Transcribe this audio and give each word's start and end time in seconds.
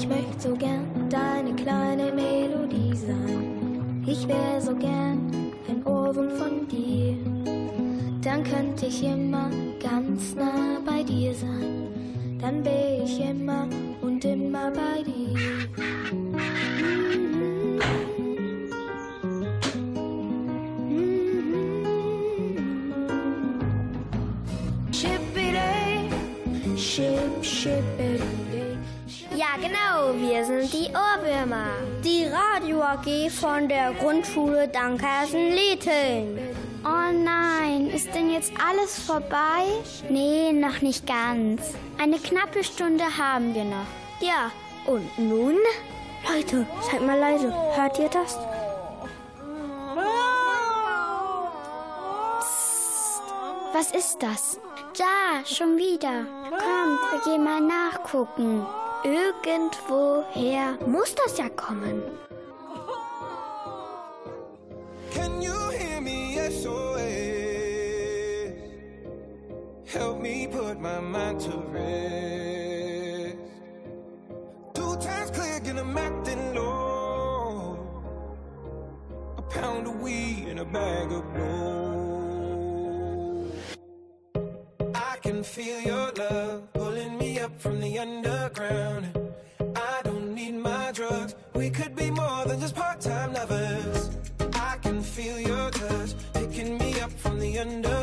Ich 0.00 0.08
möchte 0.08 0.48
so 0.48 0.54
gern 0.56 1.10
deine 1.10 1.54
kleine 1.54 2.10
Melodie 2.10 2.96
sein. 2.96 4.02
Ich 4.06 4.26
wäre 4.26 4.58
so 4.58 4.74
gern 4.74 5.30
ein 5.68 5.84
Ohrwurm 5.84 6.30
von 6.30 6.66
dir. 6.66 7.18
Dann 8.22 8.42
könnte 8.42 8.86
ich 8.86 9.04
immer 9.04 9.50
ganz 9.78 10.34
nah 10.34 10.80
bei 10.86 11.02
dir 11.02 11.34
sein. 11.34 11.88
Dann 12.40 12.64
wäre 12.64 13.02
ich 13.04 13.20
immer 13.20 13.68
und 14.00 14.24
immer 14.24 14.70
bei 14.70 15.02
dir. 15.02 15.89
AG 32.90 33.30
von 33.30 33.68
der 33.68 33.92
Grundschule 33.92 34.66
Dankersen-Leteln. 34.66 36.40
Oh 36.84 37.12
nein, 37.12 37.88
ist 37.88 38.12
denn 38.12 38.32
jetzt 38.32 38.52
alles 38.68 38.98
vorbei? 38.98 39.62
Nee, 40.08 40.52
noch 40.52 40.80
nicht 40.80 41.06
ganz. 41.06 41.74
Eine 42.02 42.18
knappe 42.18 42.64
Stunde 42.64 43.04
haben 43.16 43.54
wir 43.54 43.62
noch. 43.62 43.86
Ja, 44.18 44.50
und 44.86 45.06
nun? 45.20 45.54
Leute, 46.28 46.66
seid 46.80 47.06
mal 47.06 47.16
leise. 47.16 47.54
Hört 47.76 47.96
ihr 48.00 48.08
das? 48.08 48.36
Psst. 52.40 53.22
Was 53.72 53.92
ist 53.92 54.20
das? 54.20 54.58
Da, 54.98 55.46
schon 55.46 55.76
wieder. 55.76 56.24
Kommt, 56.50 57.00
wir 57.12 57.20
gehen 57.24 57.44
mal 57.44 57.60
nachgucken. 57.60 58.66
Irgendwoher 59.04 60.76
muss 60.88 61.14
das 61.14 61.38
ja 61.38 61.48
kommen. 61.50 62.02
Can 65.10 65.42
you 65.42 65.70
hear 65.70 66.00
me? 66.00 66.36
SOS. 66.50 67.00
Help 69.86 70.20
me 70.20 70.46
put 70.46 70.80
my 70.80 71.00
mind 71.00 71.40
to 71.40 71.56
rest. 71.74 73.36
Two 74.74 74.96
times 74.96 75.30
clear, 75.32 75.60
and 75.64 75.78
I'm 75.80 75.98
acting 75.98 76.54
low. 76.54 77.78
A 79.36 79.42
pound 79.42 79.86
of 79.88 80.00
weed 80.00 80.46
and 80.48 80.60
a 80.60 80.64
bag 80.64 81.10
of 81.12 81.34
blow. 81.34 81.50
I 84.94 85.16
can 85.22 85.42
feel 85.42 85.80
your 85.80 86.12
love 86.12 86.72
pulling 86.72 87.18
me 87.18 87.40
up 87.40 87.60
from 87.60 87.80
the 87.80 87.98
underground. 87.98 89.08
I 89.74 90.02
don't 90.04 90.34
need 90.34 90.54
my 90.54 90.92
drugs. 90.92 91.34
We 91.54 91.70
could 91.70 91.96
be 91.96 92.10
more 92.10 92.44
than 92.46 92.60
just 92.60 92.74
part-time 92.76 93.32
lovers. 93.32 94.10
Feel 95.20 95.38
your 95.38 95.70
touch 95.70 96.14
picking 96.32 96.78
me 96.78 96.98
up 96.98 97.10
from 97.10 97.38
the 97.38 97.58
underground. 97.58 97.99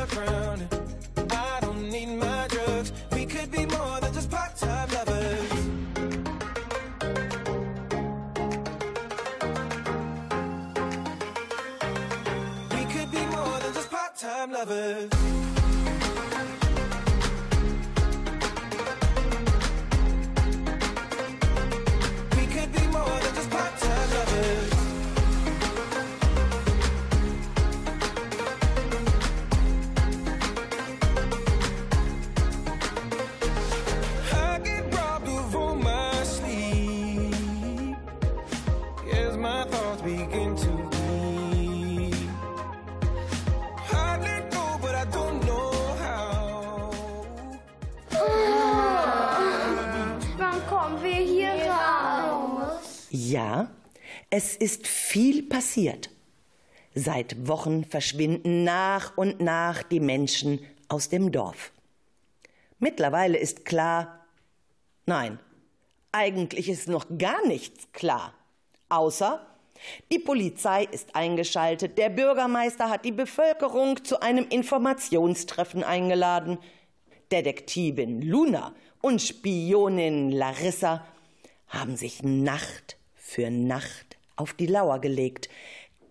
Es 54.38 54.56
ist 54.56 54.86
viel 54.86 55.42
passiert. 55.42 56.12
Seit 56.94 57.48
Wochen 57.48 57.84
verschwinden 57.84 58.64
nach 58.64 59.18
und 59.18 59.42
nach 59.42 59.82
die 59.82 60.00
Menschen 60.00 60.60
aus 60.90 61.10
dem 61.10 61.32
Dorf. 61.32 61.72
Mittlerweile 62.78 63.40
ist 63.40 63.66
klar, 63.66 64.28
nein, 65.08 65.40
eigentlich 66.12 66.70
ist 66.70 66.88
noch 66.88 67.08
gar 67.18 67.48
nichts 67.48 67.92
klar. 67.94 68.32
Außer 68.90 69.44
die 70.12 70.20
Polizei 70.20 70.84
ist 70.84 71.16
eingeschaltet, 71.16 71.98
der 71.98 72.10
Bürgermeister 72.10 72.92
hat 72.92 73.06
die 73.06 73.12
Bevölkerung 73.12 74.06
zu 74.06 74.22
einem 74.22 74.48
Informationstreffen 74.50 75.84
eingeladen, 75.84 76.60
Detektivin 77.32 78.22
Luna 78.22 78.76
und 79.02 79.20
Spionin 79.20 80.32
Larissa 80.32 81.04
haben 81.70 81.98
sich 81.98 82.22
Nacht 82.22 82.98
für 83.16 83.50
Nacht 83.50 84.07
auf 84.38 84.54
die 84.54 84.68
Lauer 84.68 85.00
gelegt, 85.00 85.50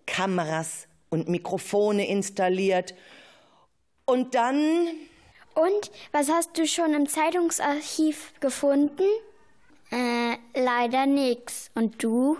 Kameras 0.05 0.87
und 1.09 1.27
Mikrofone 1.27 2.07
installiert 2.07 2.93
und 4.05 4.35
dann 4.35 4.87
Und 5.55 5.91
was 6.11 6.29
hast 6.29 6.57
du 6.57 6.67
schon 6.67 6.93
im 6.93 7.07
Zeitungsarchiv 7.09 8.33
gefunden? 8.39 9.07
Äh, 9.91 10.35
leider 10.53 11.07
nix. 11.07 11.71
Und 11.73 12.03
du? 12.03 12.37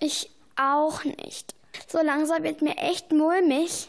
Ich 0.00 0.30
auch 0.56 1.04
nicht. 1.04 1.54
So 1.86 1.98
langsam 2.02 2.42
wird 2.42 2.60
mir 2.62 2.76
echt 2.76 3.12
mulmig. 3.12 3.88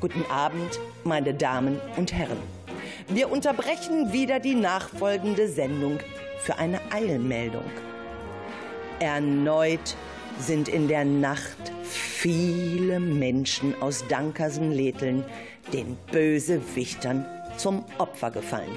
Guten 0.00 0.26
Abend, 0.30 0.78
meine 1.04 1.32
Damen 1.32 1.80
und 1.96 2.12
Herren. 2.12 2.38
Wir 3.08 3.30
unterbrechen 3.30 4.12
wieder 4.12 4.38
die 4.38 4.54
nachfolgende 4.54 5.48
Sendung 5.48 5.98
für 6.42 6.58
eine 6.58 6.80
Eilmeldung. 6.90 7.70
Erneut 8.98 9.96
sind 10.38 10.68
in 10.68 10.88
der 10.88 11.04
Nacht 11.04 11.72
viele 11.84 12.98
Menschen 12.98 13.80
aus 13.80 14.04
Dankersen-Leteln 14.08 15.24
den 15.72 15.96
Bösewichtern 16.10 17.24
zum 17.56 17.84
Opfer 17.98 18.30
gefallen. 18.30 18.76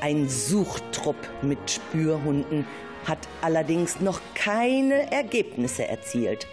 Ein 0.00 0.28
Suchtrupp 0.28 1.16
mit 1.42 1.58
Spürhunden 1.70 2.64
hat 3.06 3.18
allerdings 3.42 4.00
noch 4.00 4.20
keine 4.34 5.10
Ergebnisse 5.10 5.88
erzielt. 5.88 6.46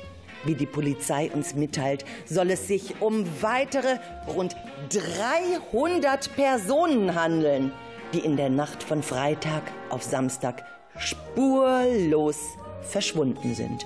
Wie 0.44 0.56
die 0.56 0.66
Polizei 0.66 1.30
uns 1.32 1.56
mitteilt, 1.56 2.04
soll 2.26 2.52
es 2.52 2.68
sich 2.68 3.02
um 3.02 3.26
weitere 3.42 4.00
rund 4.28 4.56
300 4.90 6.36
Personen 6.36 7.16
handeln, 7.16 7.72
die 8.14 8.20
in 8.20 8.38
der 8.38 8.50
Nacht 8.50 8.84
von 8.84 9.04
Freitag 9.04 9.64
auf 9.90 10.04
Samstag 10.04 10.64
spurlos 10.98 12.38
verschwunden 12.82 13.54
sind. 13.54 13.86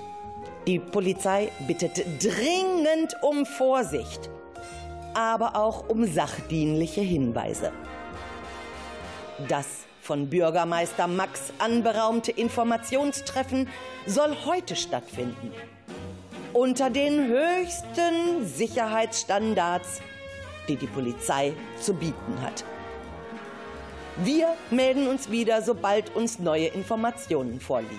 Die 0.66 0.78
Polizei 0.78 1.50
bittet 1.66 1.98
dringend 2.22 3.16
um 3.22 3.44
Vorsicht, 3.44 4.30
aber 5.14 5.56
auch 5.56 5.88
um 5.88 6.06
sachdienliche 6.06 7.00
Hinweise. 7.00 7.72
Das 9.48 9.66
von 10.00 10.28
Bürgermeister 10.28 11.06
Max 11.06 11.52
anberaumte 11.58 12.32
Informationstreffen 12.32 13.68
soll 14.06 14.36
heute 14.44 14.76
stattfinden. 14.76 15.52
Unter 16.52 16.90
den 16.90 17.28
höchsten 17.28 18.44
Sicherheitsstandards, 18.44 20.00
die 20.68 20.76
die 20.76 20.86
Polizei 20.86 21.54
zu 21.80 21.94
bieten 21.94 22.40
hat. 22.40 22.64
Wir 24.18 24.54
melden 24.70 25.08
uns 25.08 25.30
wieder, 25.30 25.62
sobald 25.62 26.14
uns 26.14 26.38
neue 26.38 26.66
Informationen 26.66 27.60
vorliegen. 27.60 27.98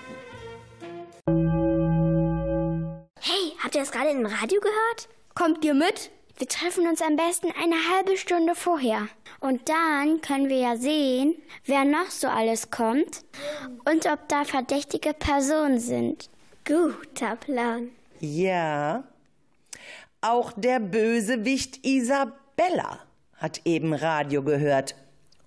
Hey, 3.19 3.54
habt 3.63 3.74
ihr 3.74 3.81
das 3.81 3.92
gerade 3.92 4.12
im 4.12 4.25
Radio 4.25 4.62
gehört? 4.62 5.10
Kommt 5.33 5.65
ihr 5.65 5.74
mit? 5.74 6.12
Wir 6.38 6.48
treffen 6.48 6.88
uns 6.88 7.01
am 7.01 7.15
besten 7.15 7.48
eine 7.62 7.75
halbe 7.95 8.18
Stunde 8.18 8.54
vorher. 8.54 9.07
Und 9.39 9.69
dann 9.69 10.21
können 10.21 10.50
wir 10.50 10.57
ja 10.57 10.77
sehen, 10.77 11.36
wer 11.65 11.83
noch 11.83 12.10
so 12.10 12.27
alles 12.27 12.69
kommt 12.69 13.24
und 13.86 14.06
ob 14.06 14.27
da 14.30 14.44
verdächtige 14.45 15.13
Personen 15.13 15.80
sind. 15.80 16.30
Guter 16.66 17.36
Plan. 17.38 17.89
Ja, 18.19 19.04
auch 20.21 20.54
der 20.56 20.80
Bösewicht 20.80 21.86
Isabella 21.86 23.00
hat 23.38 23.62
eben 23.66 23.94
Radio 23.94 24.44
gehört 24.44 24.95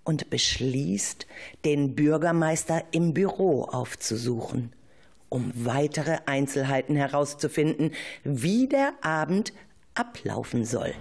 und 0.06 0.30
beschließt, 0.30 1.26
den 1.64 1.94
Bürgermeister 1.94 2.84
im 2.92 3.12
Büro 3.12 3.64
aufzusuchen, 3.64 4.72
um 5.28 5.50
weitere 5.54 6.18
Einzelheiten 6.26 6.94
herauszufinden, 6.96 7.90
wie 8.22 8.68
der 8.68 8.92
Abend 9.02 9.52
ablaufen 9.94 10.64
soll. 10.64 10.94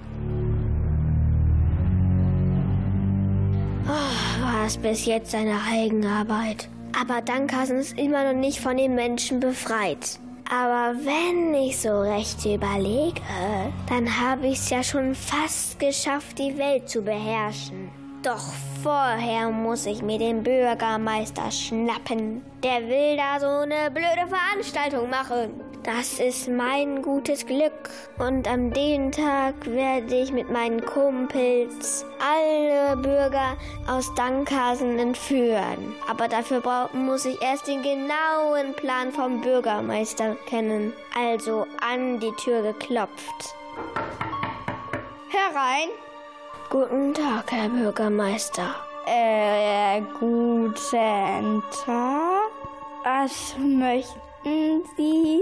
Oh, 3.87 4.41
war 4.41 4.65
es 4.65 4.77
bis 4.77 5.05
jetzt 5.05 5.31
seine 5.31 5.59
Eigenarbeit. 5.71 6.67
Aber 6.99 7.21
Dankhausen 7.21 7.77
ist 7.77 7.99
immer 7.99 8.33
noch 8.33 8.39
nicht 8.39 8.59
von 8.59 8.77
den 8.77 8.95
Menschen 8.95 9.39
befreit. 9.39 10.19
Aber 10.49 10.97
wenn 11.03 11.53
ich 11.53 11.77
so 11.77 11.99
recht 12.01 12.43
überlege, 12.45 13.21
dann 13.87 14.19
habe 14.19 14.47
ich 14.47 14.59
es 14.59 14.69
ja 14.71 14.83
schon 14.83 15.13
fast 15.13 15.79
geschafft, 15.79 16.39
die 16.39 16.57
Welt 16.57 16.89
zu 16.89 17.01
beherrschen. 17.01 18.04
Doch 18.25 18.41
vorher 18.81 19.51
muss 19.51 19.85
ich 19.85 20.01
mir 20.01 20.17
den 20.17 20.41
Bürgermeister 20.41 21.51
schnappen. 21.51 22.43
Der 22.63 22.87
will 22.87 23.15
da 23.15 23.39
so 23.39 23.45
eine 23.45 23.91
blöde 23.91 24.27
Veranstaltung 24.27 25.11
machen. 25.11 25.61
Das 25.83 26.19
ist 26.19 26.47
mein 26.47 27.03
gutes 27.03 27.45
Glück. 27.45 27.91
Und 28.17 28.47
an 28.47 28.71
dem 28.71 29.11
Tag 29.11 29.53
werde 29.67 30.15
ich 30.15 30.31
mit 30.31 30.49
meinen 30.49 30.83
Kumpels 30.83 32.03
alle 32.19 32.97
Bürger 32.97 33.57
aus 33.87 34.11
Dankhasen 34.15 34.97
entführen. 34.97 35.93
Aber 36.09 36.27
dafür 36.27 36.63
muss 36.93 37.25
ich 37.25 37.39
erst 37.43 37.67
den 37.67 37.83
genauen 37.83 38.73
Plan 38.75 39.11
vom 39.11 39.41
Bürgermeister 39.41 40.35
kennen. 40.47 40.93
Also 41.15 41.67
an 41.79 42.19
die 42.19 42.33
Tür 42.43 42.63
geklopft. 42.63 43.53
Herein! 45.29 46.04
Guten 46.75 47.13
Tag, 47.13 47.53
Herr 47.53 47.69
Bürgermeister. 47.69 48.75
Äh, 49.05 50.01
guten 50.19 51.63
Tag. 51.85 52.51
Was 53.01 53.55
möchten 53.57 54.83
Sie? 54.97 55.39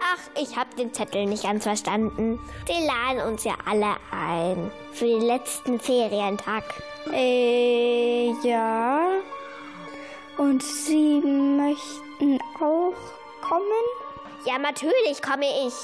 Ach, 0.00 0.40
ich 0.40 0.56
hab 0.56 0.76
den 0.76 0.94
Zettel 0.94 1.26
nicht 1.26 1.42
ganz 1.42 1.64
verstanden. 1.64 2.38
Sie 2.68 2.86
laden 2.86 3.32
uns 3.32 3.42
ja 3.42 3.54
alle 3.68 3.96
ein. 4.12 4.70
Für 4.92 5.06
den 5.06 5.22
letzten 5.22 5.80
Ferientag. 5.80 6.62
Äh, 7.12 8.30
ja. 8.44 9.08
Und 10.38 10.62
Sie 10.62 11.20
möchten 11.20 12.38
auch 12.60 12.94
kommen? 13.42 13.86
Ja, 14.46 14.56
natürlich 14.56 15.20
komme 15.20 15.46
ich. 15.66 15.74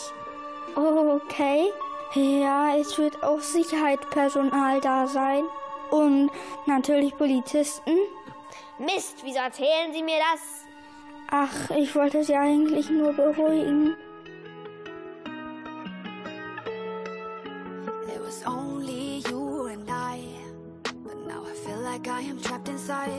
Okay. 0.76 1.72
Ja, 2.16 2.74
es 2.74 2.96
wird 2.96 3.22
auch 3.22 3.40
Sicherheitspersonal 3.40 4.80
da 4.80 5.06
sein. 5.06 5.44
Und 5.90 6.30
natürlich 6.64 7.14
Polizisten. 7.14 7.94
Mist, 8.78 9.18
wieso 9.22 9.38
erzählen 9.38 9.92
Sie 9.92 10.02
mir 10.02 10.16
das? 10.32 10.40
Ach, 11.30 11.70
ich 11.76 11.94
wollte 11.94 12.24
Sie 12.24 12.34
eigentlich 12.34 12.88
nur 12.88 13.12
beruhigen. 13.12 13.94
It 18.06 18.20
was 18.24 18.46
only 18.46 19.22
you 19.28 19.66
and 19.66 19.86
I. 19.90 20.22
But 21.04 21.26
now 21.26 21.44
I 21.44 21.54
feel 21.66 21.82
like 21.82 22.08
I 22.08 22.30
am 22.30 22.40
trapped 22.40 22.70
inside. 22.70 23.10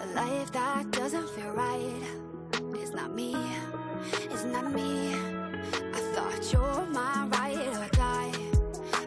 A 0.00 0.06
life 0.14 0.50
that 0.52 0.90
doesn't 0.92 1.28
feel 1.28 1.50
right. 1.50 2.02
It's 2.80 2.92
not 2.92 3.14
me. 3.14 3.36
It's 4.32 4.44
not 4.44 4.72
me. 4.72 5.33
I 6.24 6.30
thought 6.30 6.52
you're 6.52 6.86
my 6.86 7.26
ride 7.26 7.76
or 7.76 7.88
die. 7.90 8.32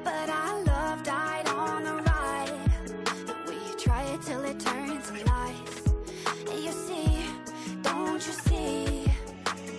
But 0.03 0.29
our 0.29 0.63
love 0.63 1.03
died 1.03 1.47
on 1.49 1.83
the 1.83 1.93
ride. 1.93 2.51
And 3.27 3.47
we 3.47 3.57
try 3.75 4.03
it 4.03 4.21
till 4.21 4.43
it 4.43 4.59
turns 4.59 5.07
to 5.09 5.25
lies. 5.25 5.81
You 6.63 6.71
see, 6.71 7.25
don't 7.81 8.23
you 8.25 8.33
see? 8.33 9.11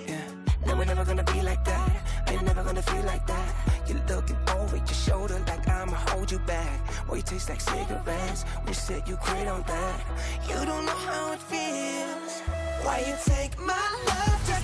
Yeah. 0.08 0.20
No, 0.66 0.76
we're 0.76 0.84
never 0.84 1.04
gonna 1.04 1.22
be 1.22 1.40
like 1.42 1.64
that. 1.64 1.92
We're 2.26 2.42
never 2.42 2.64
gonna 2.64 2.82
feel 2.82 3.04
like 3.04 3.26
that. 3.28 3.54
You're 3.86 4.04
looking 4.08 4.36
over 4.56 4.76
your 4.76 4.86
shoulder 4.88 5.38
like 5.46 5.68
I'ma 5.68 5.96
hold 6.08 6.32
you 6.32 6.40
back. 6.40 7.06
Boy, 7.06 7.16
you 7.16 7.22
taste 7.22 7.48
like 7.50 7.60
cigarettes. 7.60 8.44
We 8.66 8.72
said 8.72 9.08
you 9.08 9.16
quit 9.16 9.46
on 9.46 9.62
that. 9.62 10.00
You 10.48 10.56
don't 10.66 10.84
know 10.86 11.00
how 11.06 11.32
it 11.32 11.42
feels. 11.42 12.40
Why 12.84 12.98
you 13.06 13.14
take 13.24 13.56
my 13.60 13.88
love 14.08 14.42
just 14.48 14.57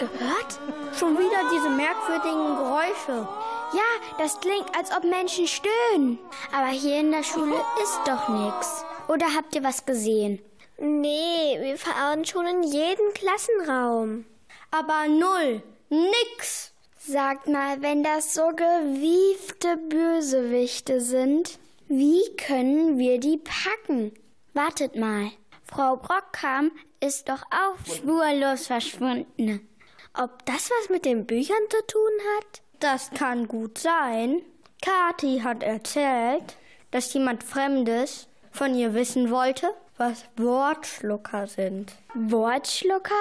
gehört? 0.00 0.58
Schon 0.98 1.16
wieder 1.16 1.48
diese 1.52 1.70
merkwürdigen 1.70 2.56
Geräusche. 2.56 3.28
Ja, 3.72 3.90
das 4.18 4.40
klingt, 4.40 4.76
als 4.76 4.90
ob 4.90 5.04
Menschen 5.04 5.46
stöhnen. 5.46 6.18
Aber 6.52 6.68
hier 6.68 6.98
in 6.98 7.12
der 7.12 7.22
Schule 7.22 7.54
ist 7.82 8.00
doch 8.06 8.28
nichts. 8.28 8.84
Oder 9.06 9.26
habt 9.36 9.54
ihr 9.54 9.62
was 9.62 9.86
gesehen? 9.86 10.40
Nee, 10.78 11.58
wir 11.60 11.76
fahren 11.76 12.24
schon 12.24 12.46
in 12.46 12.62
jeden 12.62 13.12
Klassenraum. 13.14 14.24
Aber 14.70 15.06
null. 15.08 15.62
Nix. 15.90 16.72
Sagt 16.98 17.48
mal, 17.48 17.80
wenn 17.82 18.02
das 18.02 18.34
so 18.34 18.48
gewiefte 18.48 19.76
Bösewichte 19.76 21.00
sind, 21.00 21.58
wie 21.88 22.22
können 22.36 22.98
wir 22.98 23.18
die 23.18 23.38
packen? 23.38 24.12
Wartet 24.54 24.96
mal. 24.96 25.30
Frau 25.64 25.96
Brockham 25.96 26.70
ist 27.00 27.28
doch 27.28 27.42
auch 27.50 27.94
spurlos 27.94 28.66
verschwunden. 28.66 29.69
Ob 30.14 30.44
das 30.44 30.70
was 30.70 30.90
mit 30.90 31.04
den 31.04 31.26
Büchern 31.26 31.62
zu 31.68 31.86
tun 31.86 32.12
hat? 32.36 32.62
Das 32.80 33.10
kann 33.10 33.46
gut 33.46 33.78
sein. 33.78 34.42
Kathi 34.82 35.40
hat 35.44 35.62
erzählt, 35.62 36.56
dass 36.90 37.12
jemand 37.12 37.44
Fremdes 37.44 38.26
von 38.50 38.74
ihr 38.74 38.94
wissen 38.94 39.30
wollte, 39.30 39.72
was 39.96 40.24
Wortschlucker 40.36 41.46
sind. 41.46 41.94
Wortschlucker? 42.14 43.14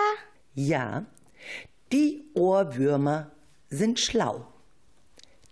Ja, 0.55 1.05
die 1.91 2.23
Ohrwürmer 2.33 3.31
sind 3.69 3.99
schlau. 3.99 4.47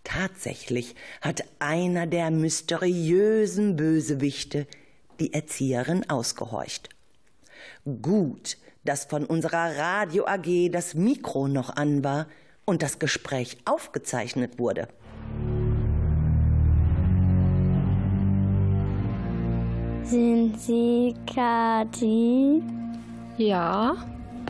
Tatsächlich 0.04 0.96
hat 1.22 1.44
einer 1.60 2.08
der 2.08 2.32
mysteriösen 2.32 3.76
Bösewichte 3.76 4.66
die 5.20 5.34
Erzieherin 5.34 6.10
ausgehorcht. 6.10 6.90
Gut, 8.02 8.58
dass 8.88 9.06
von 9.06 9.26
unserer 9.26 9.78
Radio 9.78 10.26
AG 10.26 10.70
das 10.72 10.94
Mikro 10.94 11.48
noch 11.48 11.76
an 11.76 12.04
war 12.04 12.28
und 12.66 12.82
das 12.82 13.00
Gespräch 13.00 13.58
aufgezeichnet 13.66 14.60
wurde. 14.60 14.88
Sind 20.04 20.58
Sie 20.60 21.14
Kathi? 21.34 22.64
Ja? 23.38 23.96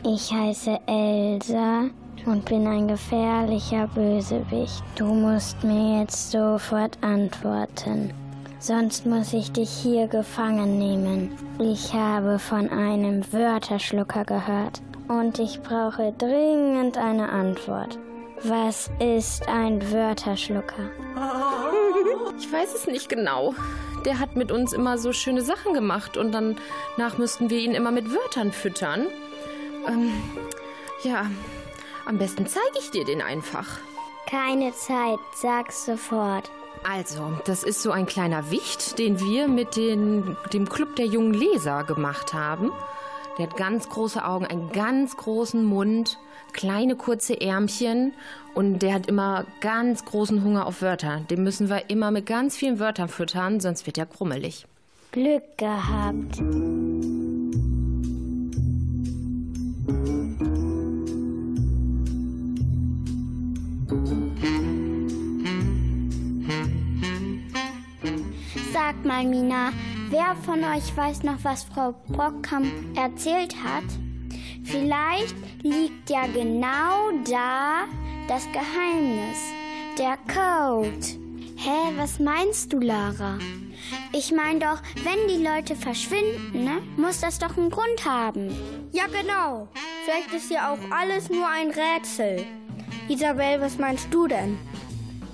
Ich 0.04 0.32
heiße 0.32 0.78
Elsa 0.86 1.90
und 2.26 2.44
bin 2.44 2.66
ein 2.66 2.86
gefährlicher 2.86 3.88
Bösewicht. 3.88 4.84
Du 4.94 5.06
musst 5.06 5.62
mir 5.64 6.00
jetzt 6.00 6.30
sofort 6.30 6.96
antworten. 7.02 8.12
Sonst 8.60 9.06
muss 9.06 9.32
ich 9.32 9.52
dich 9.52 9.70
hier 9.70 10.08
gefangen 10.08 10.78
nehmen. 10.78 11.38
Ich 11.60 11.92
habe 11.94 12.38
von 12.40 12.68
einem 12.70 13.24
Wörterschlucker 13.32 14.24
gehört 14.24 14.82
und 15.06 15.38
ich 15.38 15.62
brauche 15.62 16.12
dringend 16.18 16.98
eine 16.98 17.28
Antwort. 17.28 17.98
Was 18.42 18.90
ist 18.98 19.48
ein 19.48 19.92
Wörterschlucker? 19.92 20.90
Ich 22.38 22.52
weiß 22.52 22.74
es 22.74 22.86
nicht 22.88 23.08
genau. 23.08 23.54
Der 24.04 24.18
hat 24.18 24.36
mit 24.36 24.50
uns 24.50 24.72
immer 24.72 24.98
so 24.98 25.12
schöne 25.12 25.42
Sachen 25.42 25.72
gemacht 25.72 26.16
und 26.16 26.32
danach 26.32 27.18
müssten 27.18 27.50
wir 27.50 27.58
ihn 27.58 27.74
immer 27.74 27.92
mit 27.92 28.12
Wörtern 28.12 28.52
füttern. 28.52 29.06
Ähm, 29.86 30.12
ja, 31.04 31.26
am 32.06 32.18
besten 32.18 32.46
zeige 32.46 32.78
ich 32.78 32.90
dir 32.90 33.04
den 33.04 33.22
einfach. 33.22 33.66
Keine 34.28 34.72
Zeit, 34.74 35.18
sag's 35.34 35.84
sofort. 35.86 36.50
Also, 36.84 37.32
das 37.44 37.62
ist 37.62 37.82
so 37.82 37.90
ein 37.90 38.06
kleiner 38.06 38.50
Wicht, 38.50 38.98
den 38.98 39.20
wir 39.20 39.48
mit 39.48 39.76
den, 39.76 40.36
dem 40.52 40.68
Club 40.68 40.96
der 40.96 41.06
jungen 41.06 41.34
Leser 41.34 41.84
gemacht 41.84 42.34
haben. 42.34 42.70
Der 43.38 43.46
hat 43.46 43.56
ganz 43.56 43.88
große 43.88 44.24
Augen, 44.24 44.46
einen 44.46 44.72
ganz 44.72 45.16
großen 45.16 45.64
Mund, 45.64 46.18
kleine 46.52 46.96
kurze 46.96 47.40
Ärmchen 47.40 48.12
und 48.54 48.80
der 48.80 48.94
hat 48.94 49.06
immer 49.06 49.46
ganz 49.60 50.04
großen 50.04 50.42
Hunger 50.42 50.66
auf 50.66 50.82
Wörter. 50.82 51.20
Den 51.30 51.44
müssen 51.44 51.68
wir 51.68 51.88
immer 51.88 52.10
mit 52.10 52.26
ganz 52.26 52.56
vielen 52.56 52.80
Wörtern 52.80 53.08
füttern, 53.08 53.60
sonst 53.60 53.86
wird 53.86 53.98
er 53.98 54.06
krummelig. 54.06 54.66
Glück 55.12 55.56
gehabt. 55.56 56.42
Sagt 68.78 69.04
mal, 69.04 69.24
Mina, 69.24 69.72
wer 70.08 70.36
von 70.44 70.62
euch 70.62 70.96
weiß 70.96 71.24
noch, 71.24 71.42
was 71.42 71.64
Frau 71.64 71.96
Brockkamp 72.06 72.70
erzählt 72.96 73.56
hat? 73.64 73.82
Vielleicht 74.62 75.34
liegt 75.64 76.08
ja 76.08 76.28
genau 76.28 77.10
da 77.28 77.86
das 78.28 78.46
Geheimnis, 78.52 79.38
der 79.98 80.16
Code. 80.32 81.04
Hä, 81.56 81.92
was 81.96 82.20
meinst 82.20 82.72
du, 82.72 82.78
Lara? 82.78 83.38
Ich 84.12 84.30
meine 84.30 84.60
doch, 84.60 84.80
wenn 85.02 85.26
die 85.26 85.42
Leute 85.44 85.74
verschwinden, 85.74 86.62
ne, 86.62 86.80
muss 86.96 87.18
das 87.18 87.40
doch 87.40 87.58
einen 87.58 87.70
Grund 87.70 88.04
haben. 88.06 88.48
Ja, 88.92 89.06
genau. 89.06 89.66
Vielleicht 90.04 90.32
ist 90.32 90.52
ja 90.52 90.72
auch 90.72 90.96
alles 90.96 91.30
nur 91.30 91.48
ein 91.48 91.72
Rätsel. 91.72 92.46
Isabel, 93.08 93.60
was 93.60 93.76
meinst 93.76 94.06
du 94.14 94.28
denn? 94.28 94.56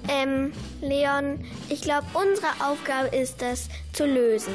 Ähm, 0.09 0.53
Leon, 0.81 1.45
ich 1.69 1.83
glaube, 1.83 2.07
unsere 2.15 2.49
Aufgabe 2.65 3.09
ist 3.17 3.43
es, 3.43 3.69
zu 3.93 4.07
lösen. 4.07 4.55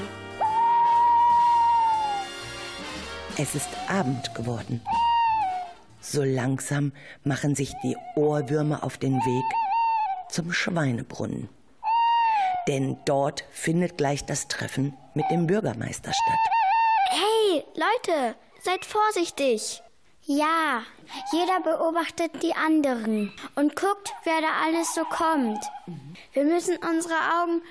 Es 3.38 3.56
ist 3.56 3.70
Abend 3.88 4.36
geworden. 4.36 4.82
So 6.02 6.24
langsam 6.24 6.92
machen 7.24 7.56
sich 7.56 7.74
die 7.84 7.96
Ohrwürmer 8.16 8.84
auf 8.84 8.98
den 8.98 9.16
Weg 9.16 9.46
zum 10.30 10.52
Schweinebrunnen. 10.52 11.50
Denn 12.68 12.98
dort 13.06 13.46
findet 13.52 13.98
gleich 13.98 14.26
das 14.26 14.48
Treffen 14.48 14.96
mit 15.14 15.26
dem 15.32 15.48
Bürgermeister 15.48 16.12
statt. 16.14 16.40
Hey, 17.10 17.64
Leute, 17.76 18.36
seid 18.64 18.86
vorsichtig. 18.86 19.82
Ja, 20.24 20.84
jeder 21.32 21.60
beobachtet 21.62 22.44
die 22.44 22.54
anderen 22.54 23.34
und 23.56 23.76
guckt, 23.76 24.14
wer 24.26 24.42
da 24.42 24.50
alles 24.66 24.94
so 24.94 25.04
kommt. 25.06 25.64
Wir 26.34 26.44
müssen 26.44 26.78
unsere 26.78 27.16
Augen 27.16 27.62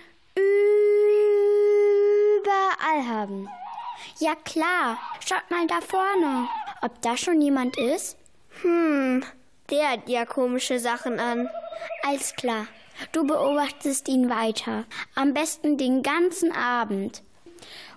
überall 2.35 3.07
haben. 3.07 3.49
Ja 4.19 4.35
klar, 4.35 4.99
schaut 5.25 5.49
mal 5.51 5.67
da 5.69 5.81
vorne, 5.81 6.49
ob 6.83 7.01
da 7.03 7.17
schon 7.17 7.41
jemand 7.41 7.77
ist. 7.77 8.17
Hm, 8.63 9.25
der 9.71 9.91
hat 9.91 10.09
ja 10.09 10.25
komische 10.25 10.81
Sachen 10.81 11.21
an. 11.21 11.49
Alles 12.03 12.35
klar, 12.35 12.67
du 13.13 13.25
beobachtest 13.25 14.09
ihn 14.09 14.29
weiter. 14.31 14.85
Am 15.15 15.33
besten 15.35 15.79
den 15.79 16.03
ganzen 16.03 16.51
Abend. 16.53 17.23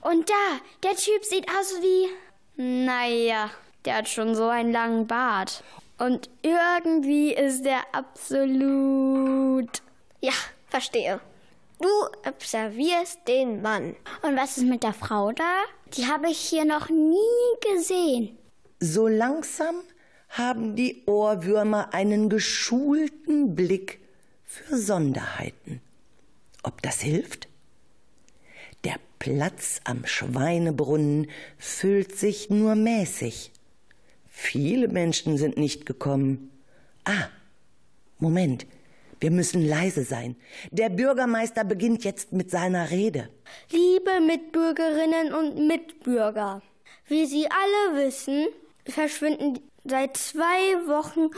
Und 0.01 0.29
da, 0.29 0.59
der 0.83 0.95
Typ 0.95 1.23
sieht 1.23 1.47
aus 1.49 1.81
wie... 1.81 2.09
Naja, 2.57 3.49
der 3.85 3.95
hat 3.97 4.09
schon 4.09 4.35
so 4.35 4.47
einen 4.47 4.71
langen 4.71 5.07
Bart. 5.07 5.63
Und 5.97 6.29
irgendwie 6.41 7.33
ist 7.33 7.63
der 7.63 7.81
absolut. 7.93 9.81
Ja, 10.19 10.33
verstehe. 10.67 11.19
Du 11.79 11.89
observierst 12.27 13.19
den 13.27 13.61
Mann. 13.61 13.95
Und 14.21 14.35
was 14.35 14.57
ist 14.57 14.65
mit 14.65 14.83
der 14.83 14.93
Frau 14.93 15.31
da? 15.31 15.61
Die 15.95 16.05
habe 16.05 16.29
ich 16.29 16.37
hier 16.37 16.65
noch 16.65 16.89
nie 16.89 17.73
gesehen. 17.73 18.37
So 18.79 19.07
langsam 19.07 19.75
haben 20.29 20.75
die 20.75 21.03
Ohrwürmer 21.05 21.93
einen 21.93 22.29
geschulten 22.29 23.55
Blick 23.55 23.99
für 24.43 24.77
Sonderheiten. 24.77 25.81
Ob 26.63 26.81
das 26.81 27.01
hilft? 27.01 27.47
Der 28.83 28.95
Platz 29.19 29.81
am 29.83 30.05
Schweinebrunnen 30.05 31.29
füllt 31.57 32.17
sich 32.17 32.49
nur 32.49 32.75
mäßig. 32.75 33.50
Viele 34.31 34.87
Menschen 34.87 35.37
sind 35.37 35.57
nicht 35.57 35.85
gekommen. 35.85 36.51
Ah, 37.03 37.27
Moment, 38.17 38.65
wir 39.19 39.29
müssen 39.29 39.67
leise 39.67 40.03
sein. 40.03 40.35
Der 40.71 40.89
Bürgermeister 40.89 41.63
beginnt 41.63 42.03
jetzt 42.03 42.31
mit 42.31 42.49
seiner 42.49 42.89
Rede. 42.89 43.29
Liebe 43.69 44.21
Mitbürgerinnen 44.25 45.33
und 45.33 45.67
Mitbürger, 45.67 46.61
wie 47.07 47.25
Sie 47.25 47.45
alle 47.45 48.05
wissen, 48.05 48.47
verschwinden 48.87 49.59
seit 49.83 50.17
zwei 50.17 50.87
Wochen 50.87 51.29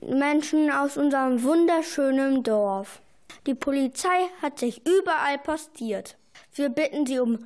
Menschen 0.00 0.70
aus 0.70 0.96
unserem 0.96 1.42
wunderschönen 1.42 2.42
Dorf. 2.42 3.00
Die 3.46 3.54
Polizei 3.54 4.28
hat 4.42 4.58
sich 4.58 4.82
überall 4.86 5.38
postiert. 5.38 6.16
Wir 6.54 6.68
bitten 6.68 7.06
Sie 7.06 7.18
um 7.18 7.38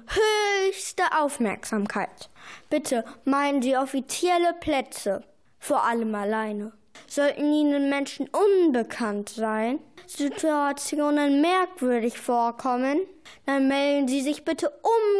höchste 0.68 1.02
Aufmerksamkeit. 1.18 2.30
Bitte 2.68 3.04
meinen 3.24 3.62
Sie 3.62 3.76
offizielle 3.76 4.54
Plätze, 4.60 5.24
vor 5.58 5.84
allem 5.84 6.14
alleine. 6.14 6.72
Sollten 7.06 7.52
Ihnen 7.52 7.90
Menschen 7.90 8.28
unbekannt 8.28 9.30
sein, 9.30 9.80
Situationen 10.06 11.40
merkwürdig 11.40 12.18
vorkommen, 12.18 13.00
dann 13.46 13.68
melden 13.68 14.08
Sie 14.08 14.20
sich 14.20 14.44
bitte 14.44 14.72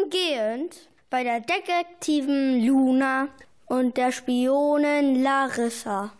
umgehend 0.02 0.88
bei 1.10 1.24
der 1.24 1.40
Detektiven 1.40 2.64
Luna 2.64 3.28
und 3.66 3.96
der 3.96 4.12
Spionin 4.12 5.22
Larissa 5.22 6.12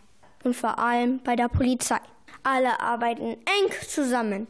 und 0.43 0.55
vor 0.55 0.79
allem 0.79 1.19
bei 1.23 1.35
der 1.35 1.47
Polizei. 1.47 1.99
Alle 2.43 2.79
arbeiten 2.79 3.33
eng 3.33 3.71
zusammen. 3.87 4.47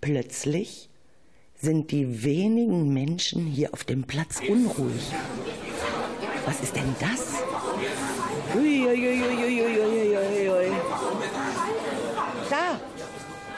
Plötzlich 0.00 0.88
sind 1.60 1.90
die 1.90 2.22
wenigen 2.22 2.92
Menschen 2.92 3.44
hier 3.46 3.74
auf 3.74 3.82
dem 3.84 4.04
Platz 4.04 4.40
unruhig. 4.48 5.10
Was 6.46 6.60
ist 6.60 6.76
denn 6.76 6.94
das? 7.00 7.42
Uiuiuiuiuiuiui. 8.54 10.70
Da, 12.48 12.78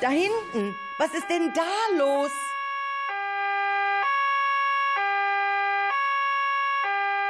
da 0.00 0.08
hinten. 0.08 0.74
Was 0.98 1.12
ist 1.14 1.28
denn 1.28 1.52
da 1.54 1.98
los? 1.98 2.30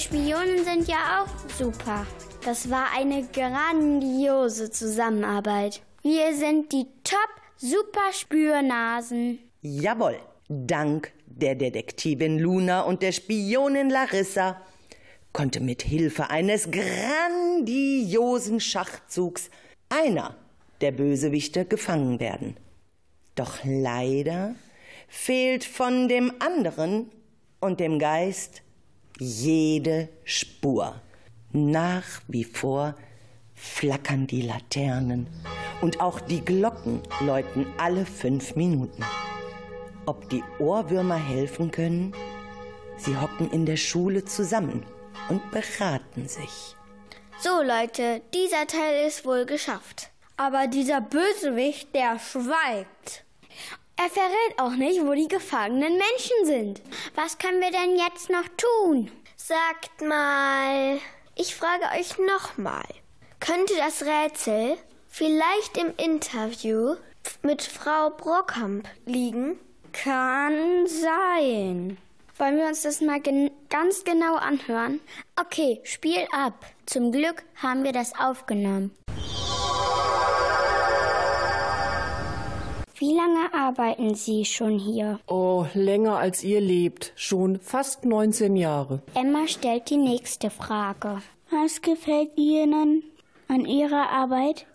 Spionen 0.00 0.64
sind 0.64 0.88
ja 0.88 1.22
auch 1.22 1.28
super. 1.58 2.06
Das 2.42 2.70
war 2.70 2.86
eine 2.96 3.26
grandiose 3.26 4.70
Zusammenarbeit. 4.70 5.82
Wir 6.02 6.34
sind 6.34 6.72
die 6.72 6.86
Top-Super-Spürnasen. 7.04 9.40
Jawohl, 9.60 10.18
dank 10.48 11.12
der 11.26 11.54
Detektivin 11.54 12.38
Luna 12.38 12.80
und 12.80 13.02
der 13.02 13.12
Spionin 13.12 13.90
Larissa 13.90 14.58
konnte 15.34 15.60
mit 15.60 15.82
Hilfe 15.82 16.30
eines 16.30 16.70
grandiosen 16.70 18.58
Schachzugs 18.58 19.50
einer 19.90 20.34
der 20.80 20.92
Bösewichte 20.92 21.66
gefangen 21.66 22.20
werden. 22.20 22.56
Doch 23.34 23.58
leider 23.64 24.54
fehlt 25.08 25.64
von 25.64 26.08
dem 26.08 26.32
anderen 26.40 27.10
und 27.60 27.80
dem 27.80 27.98
Geist 27.98 28.62
jede 29.20 30.08
Spur. 30.24 31.00
Nach 31.52 32.04
wie 32.26 32.44
vor 32.44 32.94
flackern 33.54 34.26
die 34.26 34.42
Laternen 34.42 35.28
und 35.82 36.00
auch 36.00 36.20
die 36.20 36.44
Glocken 36.44 37.02
läuten 37.20 37.66
alle 37.78 38.06
fünf 38.06 38.56
Minuten. 38.56 39.04
Ob 40.06 40.28
die 40.30 40.42
Ohrwürmer 40.58 41.16
helfen 41.16 41.70
können? 41.70 42.14
Sie 42.96 43.16
hocken 43.16 43.50
in 43.50 43.66
der 43.66 43.76
Schule 43.76 44.24
zusammen 44.24 44.84
und 45.28 45.42
beraten 45.50 46.26
sich. 46.26 46.74
So 47.38 47.62
Leute, 47.62 48.22
dieser 48.34 48.66
Teil 48.66 49.06
ist 49.06 49.24
wohl 49.24 49.46
geschafft. 49.46 50.10
Aber 50.36 50.66
dieser 50.66 51.00
Bösewicht, 51.00 51.94
der 51.94 52.18
schweigt. 52.18 53.24
Er 54.02 54.08
verrät 54.08 54.58
auch 54.58 54.76
nicht, 54.76 55.04
wo 55.04 55.12
die 55.12 55.28
gefangenen 55.28 55.98
Menschen 55.98 56.44
sind. 56.44 56.80
Was 57.16 57.36
können 57.36 57.60
wir 57.60 57.70
denn 57.70 57.98
jetzt 57.98 58.30
noch 58.30 58.48
tun? 58.56 59.10
Sagt 59.36 60.00
mal, 60.00 60.98
ich 61.36 61.54
frage 61.54 61.84
euch 61.98 62.16
nochmal. 62.18 62.86
Könnte 63.40 63.74
das 63.76 64.02
Rätsel 64.02 64.78
vielleicht 65.06 65.76
im 65.76 65.92
Interview 65.98 66.94
mit 67.42 67.60
Frau 67.60 68.08
Brockamp 68.08 68.88
liegen? 69.04 69.58
Kann 69.92 70.86
sein. 70.86 71.98
Wollen 72.38 72.56
wir 72.56 72.68
uns 72.68 72.80
das 72.80 73.02
mal 73.02 73.20
gen 73.20 73.50
ganz 73.68 74.04
genau 74.04 74.36
anhören? 74.36 75.00
Okay, 75.38 75.78
Spiel 75.84 76.26
ab. 76.32 76.64
Zum 76.86 77.12
Glück 77.12 77.42
haben 77.56 77.84
wir 77.84 77.92
das 77.92 78.18
aufgenommen. 78.18 78.96
Wie 83.00 83.14
lange 83.14 83.54
arbeiten 83.54 84.14
Sie 84.14 84.44
schon 84.44 84.78
hier? 84.78 85.20
Oh, 85.26 85.64
länger 85.72 86.18
als 86.18 86.44
ihr 86.44 86.60
lebt. 86.60 87.14
Schon 87.16 87.58
fast 87.58 88.04
19 88.04 88.56
Jahre. 88.56 89.00
Emma 89.14 89.48
stellt 89.48 89.88
die 89.88 89.96
nächste 89.96 90.50
Frage. 90.50 91.22
Was 91.50 91.80
gefällt 91.80 92.36
Ihnen 92.36 93.02
an 93.48 93.64
Ihrer 93.64 94.10
Arbeit 94.10 94.66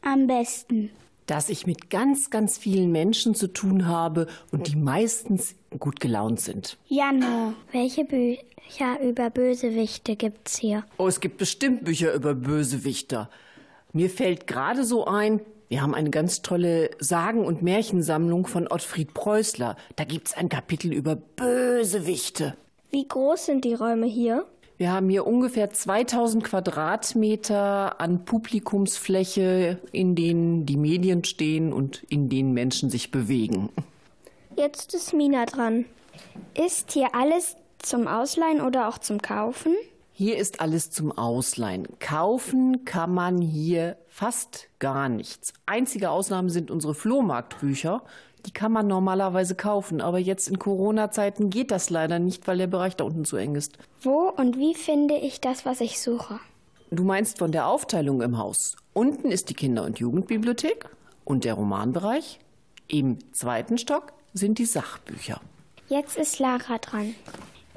am 0.00 0.28
besten? 0.28 0.90
Dass 1.26 1.48
ich 1.48 1.66
mit 1.66 1.90
ganz, 1.90 2.30
ganz 2.30 2.56
vielen 2.56 2.92
Menschen 2.92 3.34
zu 3.34 3.48
tun 3.48 3.88
habe 3.88 4.28
und 4.52 4.68
die 4.68 4.76
meistens 4.76 5.56
gut 5.80 5.98
gelaunt 5.98 6.38
sind. 6.38 6.78
Janne, 6.86 7.54
welche 7.72 8.04
Bücher 8.04 9.00
über 9.02 9.28
Bösewichte 9.28 10.14
gibt's 10.14 10.56
hier? 10.56 10.84
Oh, 10.98 11.08
es 11.08 11.18
gibt 11.18 11.38
bestimmt 11.38 11.82
Bücher 11.82 12.14
über 12.14 12.36
Bösewichter. 12.36 13.28
Mir 13.92 14.08
fällt 14.08 14.46
gerade 14.46 14.84
so 14.84 15.04
ein, 15.04 15.40
wir 15.72 15.80
haben 15.80 15.94
eine 15.94 16.10
ganz 16.10 16.42
tolle 16.42 16.90
Sagen- 16.98 17.46
und 17.46 17.62
Märchensammlung 17.62 18.46
von 18.46 18.68
Ottfried 18.68 19.14
Preußler. 19.14 19.74
Da 19.96 20.04
gibt's 20.04 20.36
ein 20.36 20.50
Kapitel 20.50 20.92
über 20.92 21.16
Bösewichte. 21.16 22.54
Wie 22.90 23.08
groß 23.08 23.46
sind 23.46 23.64
die 23.64 23.72
Räume 23.72 24.04
hier? 24.04 24.44
Wir 24.76 24.92
haben 24.92 25.08
hier 25.08 25.26
ungefähr 25.26 25.70
2000 25.70 26.44
Quadratmeter 26.44 28.02
an 28.02 28.26
Publikumsfläche, 28.26 29.78
in 29.92 30.14
denen 30.14 30.66
die 30.66 30.76
Medien 30.76 31.24
stehen 31.24 31.72
und 31.72 32.02
in 32.10 32.28
denen 32.28 32.52
Menschen 32.52 32.90
sich 32.90 33.10
bewegen. 33.10 33.70
Jetzt 34.58 34.92
ist 34.92 35.14
Mina 35.14 35.46
dran. 35.46 35.86
Ist 36.52 36.92
hier 36.92 37.14
alles 37.14 37.56
zum 37.78 38.08
Ausleihen 38.08 38.60
oder 38.60 38.90
auch 38.90 38.98
zum 38.98 39.22
Kaufen? 39.22 39.72
Hier 40.14 40.36
ist 40.36 40.60
alles 40.60 40.90
zum 40.90 41.10
Ausleihen. 41.10 41.88
Kaufen 41.98 42.84
kann 42.84 43.14
man 43.14 43.40
hier 43.40 43.96
fast 44.08 44.68
gar 44.78 45.08
nichts. 45.08 45.54
Einzige 45.64 46.10
Ausnahme 46.10 46.50
sind 46.50 46.70
unsere 46.70 46.94
Flohmarktbücher. 46.94 48.02
Die 48.44 48.50
kann 48.50 48.72
man 48.72 48.86
normalerweise 48.86 49.54
kaufen, 49.54 50.02
aber 50.02 50.18
jetzt 50.18 50.48
in 50.48 50.58
Corona-Zeiten 50.58 51.48
geht 51.48 51.70
das 51.70 51.88
leider 51.88 52.18
nicht, 52.18 52.46
weil 52.46 52.58
der 52.58 52.66
Bereich 52.66 52.94
da 52.94 53.04
unten 53.04 53.24
zu 53.24 53.36
eng 53.36 53.54
ist. 53.54 53.78
Wo 54.02 54.28
und 54.28 54.58
wie 54.58 54.74
finde 54.74 55.14
ich 55.14 55.40
das, 55.40 55.64
was 55.64 55.80
ich 55.80 55.98
suche? 55.98 56.38
Du 56.90 57.04
meinst 57.04 57.38
von 57.38 57.50
der 57.50 57.66
Aufteilung 57.66 58.20
im 58.20 58.36
Haus. 58.36 58.76
Unten 58.92 59.30
ist 59.30 59.48
die 59.48 59.54
Kinder- 59.54 59.84
und 59.84 59.98
Jugendbibliothek 59.98 60.90
und 61.24 61.44
der 61.44 61.54
Romanbereich. 61.54 62.38
Im 62.86 63.32
zweiten 63.32 63.78
Stock 63.78 64.12
sind 64.34 64.58
die 64.58 64.66
Sachbücher. 64.66 65.40
Jetzt 65.88 66.18
ist 66.18 66.38
Lara 66.38 66.76
dran. 66.76 67.14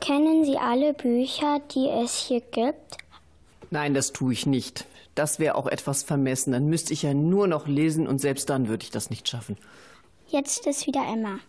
Kennen 0.06 0.46
Sie 0.46 0.58
alle 0.58 0.94
Bücher, 0.94 1.62
die 1.74 1.88
es 1.88 2.28
hier 2.28 2.42
gibt? 2.42 2.98
Nein, 3.72 3.96
das 3.96 4.14
tue 4.14 4.34
ich 4.34 4.46
nicht. 4.46 4.86
Das 5.16 5.40
wäre 5.40 5.56
auch 5.56 5.66
etwas 5.66 6.04
vermessen. 6.04 6.52
Dann 6.52 6.68
müsste 6.68 6.94
ich 6.94 7.02
ja 7.02 7.16
nur 7.16 7.48
noch 7.48 7.68
lesen 7.68 8.06
und 8.08 8.20
selbst 8.20 8.52
dann 8.52 8.68
würde 8.68 8.84
ich 8.84 8.92
das 8.92 9.10
nicht 9.10 9.28
schaffen. 9.28 9.58
Jetzt 10.28 10.68
ist 10.68 10.86
wieder 10.86 11.04
Emma. 11.12 11.40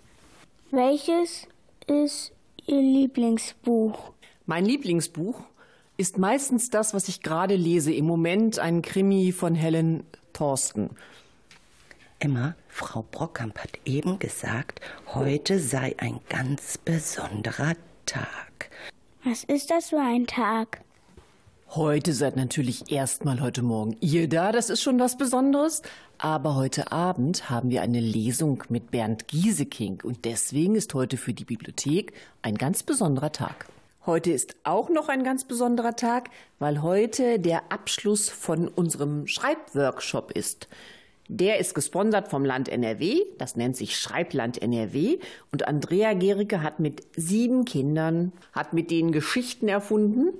Welches 0.70 1.46
ist 1.86 2.32
Ihr 2.66 2.80
Lieblingsbuch? 2.80 4.12
Mein 4.46 4.64
Lieblingsbuch 4.64 5.38
ist 5.98 6.16
meistens 6.16 6.70
das, 6.70 6.94
was 6.94 7.08
ich 7.08 7.20
gerade 7.20 7.56
lese. 7.56 7.92
Im 7.92 8.06
Moment 8.06 8.58
ein 8.58 8.80
Krimi 8.80 9.32
von 9.32 9.54
Helen 9.54 10.04
Thorsten. 10.32 10.90
Emma, 12.20 12.54
Frau 12.68 13.04
Brockamp 13.10 13.58
hat 13.58 13.72
eben 13.84 14.18
gesagt, 14.18 14.80
heute 15.12 15.60
sei 15.60 15.94
ein 15.98 16.20
ganz 16.30 16.78
besonderer 16.78 17.74
Tag. 18.06 18.45
Was 19.28 19.42
ist 19.42 19.72
das 19.72 19.88
für 19.88 19.98
ein 19.98 20.28
Tag? 20.28 20.82
Heute 21.70 22.12
seid 22.12 22.36
natürlich 22.36 22.92
erstmal 22.92 23.40
heute 23.40 23.60
Morgen 23.60 23.96
ihr 24.00 24.28
da, 24.28 24.52
das 24.52 24.70
ist 24.70 24.82
schon 24.82 25.00
was 25.00 25.18
Besonderes. 25.18 25.82
Aber 26.16 26.54
heute 26.54 26.92
Abend 26.92 27.50
haben 27.50 27.70
wir 27.70 27.82
eine 27.82 27.98
Lesung 27.98 28.62
mit 28.68 28.92
Bernd 28.92 29.26
Gieseking 29.26 30.00
und 30.04 30.24
deswegen 30.26 30.76
ist 30.76 30.94
heute 30.94 31.16
für 31.16 31.34
die 31.34 31.44
Bibliothek 31.44 32.12
ein 32.42 32.54
ganz 32.54 32.84
besonderer 32.84 33.32
Tag. 33.32 33.66
Heute 34.06 34.30
ist 34.30 34.54
auch 34.62 34.90
noch 34.90 35.08
ein 35.08 35.24
ganz 35.24 35.42
besonderer 35.42 35.96
Tag, 35.96 36.30
weil 36.60 36.82
heute 36.82 37.40
der 37.40 37.72
Abschluss 37.72 38.28
von 38.28 38.68
unserem 38.68 39.26
Schreibworkshop 39.26 40.30
ist. 40.30 40.68
Der 41.28 41.58
ist 41.58 41.74
gesponsert 41.74 42.28
vom 42.28 42.44
Land 42.44 42.68
NRW, 42.68 43.22
das 43.38 43.56
nennt 43.56 43.76
sich 43.76 43.98
Schreibland 43.98 44.62
NRW 44.62 45.18
und 45.50 45.66
Andrea 45.66 46.12
Gericke 46.14 46.62
hat 46.62 46.78
mit 46.78 47.02
sieben 47.16 47.64
Kindern, 47.64 48.32
hat 48.52 48.72
mit 48.72 48.90
denen 48.90 49.12
Geschichten 49.12 49.68
erfunden 49.68 50.34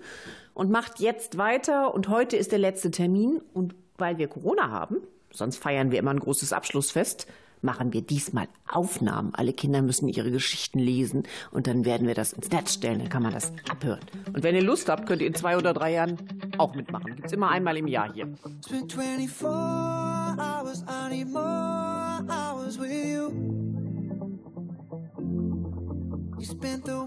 und 0.57 0.71
macht 0.71 1.01
jetzt 1.01 1.37
weiter. 1.37 1.93
Und 1.95 2.09
heute 2.09 2.37
ist 2.37 2.51
der 2.51 2.59
letzte 2.59 2.91
Termin. 2.91 3.43
Und 3.53 3.75
weil 3.99 4.17
wir 4.17 4.27
Corona 4.27 4.71
haben, 4.71 4.97
sonst 5.31 5.59
feiern 5.59 5.91
wir 5.91 5.99
immer 5.99 6.13
ein 6.13 6.19
großes 6.19 6.53
Abschlussfest, 6.53 7.27
machen 7.67 7.93
wir 7.93 8.01
diesmal 8.01 8.49
Aufnahmen. 8.67 9.35
Alle 9.35 9.53
Kinder 9.53 9.83
müssen 9.83 10.09
ihre 10.09 10.31
Geschichten 10.31 10.79
lesen 10.79 11.25
und 11.51 11.67
dann 11.67 11.85
werden 11.85 12.07
wir 12.07 12.15
das 12.15 12.33
ins 12.33 12.51
Netz 12.51 12.73
stellen, 12.73 13.01
dann 13.01 13.11
kann 13.11 13.23
man 13.23 13.35
das 13.35 13.53
abhören. 13.69 14.01
Und 14.33 14.43
wenn 14.43 14.55
ihr 14.55 14.63
Lust 14.63 14.89
habt, 14.89 15.07
könnt 15.07 15.21
ihr 15.21 15.29
in 15.29 15.35
zwei 15.35 15.59
oder 15.59 15.75
drei 15.75 15.93
Jahren 15.93 16.17
auch 16.57 16.75
mitmachen. 16.75 17.15
Gibt's 17.15 17.35
immer 17.35 17.51
einmal 17.51 17.77
im 17.77 17.89
Jahr 17.89 18.11
hier. 18.15 18.27
It's 18.59 18.69
been 18.69 18.89
24 18.89 19.45
hours, 19.45 20.83
I 20.89 21.11
need 21.11 21.29
more 21.29 22.25
hours 22.31 22.79
with 22.79 22.91
you. 22.91 23.31
You 26.39 26.45
spent 26.45 26.87
the 26.87 27.07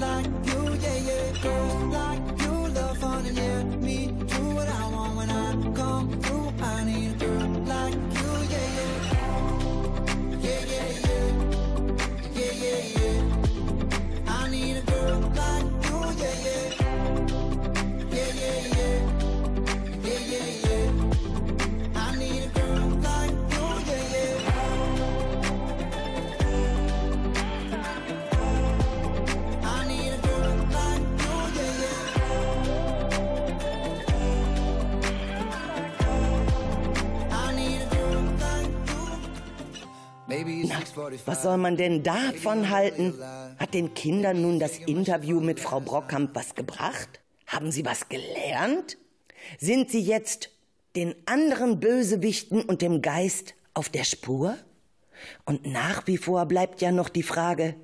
来 0.00 0.39
Was 41.26 41.42
soll 41.42 41.56
man 41.56 41.76
denn 41.76 42.02
davon 42.02 42.70
halten? 42.70 43.14
Hat 43.58 43.74
den 43.74 43.94
Kindern 43.94 44.42
nun 44.42 44.58
das 44.58 44.78
Interview 44.78 45.40
mit 45.40 45.60
Frau 45.60 45.80
Brockkamp 45.80 46.34
was 46.34 46.54
gebracht? 46.54 47.20
Haben 47.46 47.72
sie 47.72 47.84
was 47.84 48.08
gelernt? 48.08 48.96
Sind 49.58 49.90
sie 49.90 50.00
jetzt 50.00 50.50
den 50.96 51.14
anderen 51.26 51.80
Bösewichten 51.80 52.62
und 52.62 52.82
dem 52.82 53.02
Geist 53.02 53.54
auf 53.74 53.88
der 53.88 54.04
Spur? 54.04 54.56
Und 55.44 55.66
nach 55.66 56.06
wie 56.06 56.16
vor 56.16 56.46
bleibt 56.46 56.80
ja 56.80 56.92
noch 56.92 57.08
die 57.08 57.22
Frage, 57.22 57.74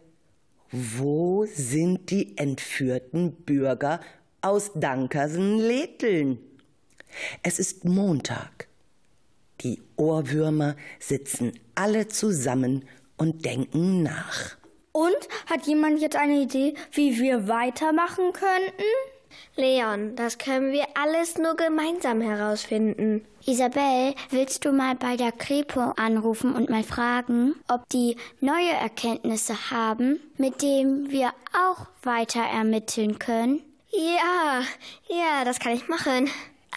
wo 0.73 1.47
sind 1.47 2.11
die 2.11 2.37
entführten 2.37 3.33
Bürger 3.33 4.01
aus 4.41 4.73
Dankersen-Letteln? 4.75 6.39
Es 7.43 7.59
ist 7.59 7.85
Montag. 7.85 8.69
Die 9.63 9.81
Ohrwürmer 9.97 10.77
sitzen 10.99 11.53
alle 11.75 12.09
zusammen 12.09 12.85
und 13.17 13.45
denken 13.45 14.03
nach. 14.03 14.57
Und 14.93 15.29
hat 15.47 15.67
jemand 15.67 16.01
jetzt 16.01 16.17
eine 16.17 16.41
Idee, 16.41 16.75
wie 16.93 17.19
wir 17.19 17.49
weitermachen 17.49 18.33
könnten? 18.33 18.85
Leon, 19.57 20.17
das 20.17 20.39
können 20.39 20.73
wir 20.73 20.87
alles 20.95 21.39
nur 21.39 21.57
gemeinsam 21.57 22.21
herausfinden. 22.21 23.25
Isabel, 23.47 24.15
willst 24.31 24.65
du 24.65 24.73
mal 24.73 24.95
bei 24.95 25.17
der 25.17 25.33
Kripo 25.33 25.93
anrufen 25.97 26.55
und 26.55 26.69
mal 26.69 26.83
fragen, 26.83 27.55
ob 27.69 27.89
die 27.89 28.17
neue 28.41 28.73
Erkenntnisse 28.73 29.71
haben, 29.71 30.21
mit 30.37 30.63
denen 30.63 31.11
wir 31.11 31.33
auch 31.55 31.87
weiter 32.03 32.43
ermitteln 32.43 33.19
können? 33.19 33.63
Ja, 33.91 34.63
ja, 35.09 35.45
das 35.45 35.59
kann 35.59 35.73
ich 35.73 35.89
machen. 35.89 36.29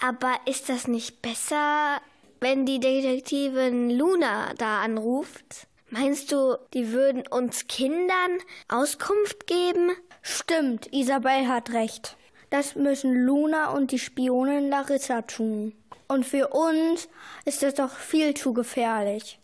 Aber 0.02 0.34
ist 0.46 0.70
das 0.70 0.88
nicht 0.88 1.22
besser, 1.22 2.00
wenn 2.40 2.66
die 2.66 2.80
Detektivin 2.80 3.90
Luna 3.90 4.54
da 4.58 4.82
anruft? 4.82 5.69
Meinst 5.92 6.32
du, 6.32 6.58
die 6.74 6.92
würden 6.92 7.28
uns 7.28 7.68
Kindern 7.68 8.38
Auskunft 8.68 9.48
geben? 9.48 9.92
Stimmt, 10.22 10.94
Isabel 10.94 11.48
hat 11.48 11.72
recht. 11.72 12.16
Das 12.52 12.76
müssen 12.76 13.16
Luna 13.16 13.72
und 13.72 13.92
die 13.92 14.00
Spionin 14.00 14.70
Larissa 14.70 15.24
tun. 15.24 15.74
Und 16.08 16.26
für 16.26 16.48
uns 16.50 17.08
ist 17.46 17.64
das 17.64 17.76
doch 17.76 17.96
viel 17.96 18.34
zu 18.34 18.54
gefährlich. 18.54 19.40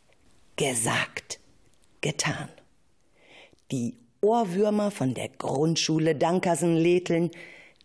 Gesagt, 0.56 1.40
getan. 2.02 2.50
Die 3.72 3.98
Ohrwürmer 4.22 4.92
von 4.92 5.14
der 5.14 5.30
Grundschule 5.30 6.16
Dankersen-Letheln 6.16 7.32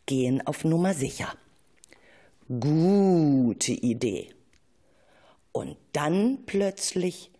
gehen 0.07 0.46
auf 0.46 0.64
Nummer 0.64 0.94
sicher. 0.94 1.33
Gute 2.49 3.73
Idee. 3.73 4.31
Und 5.53 5.77
dann 5.92 6.44
plötzlich 6.46 7.31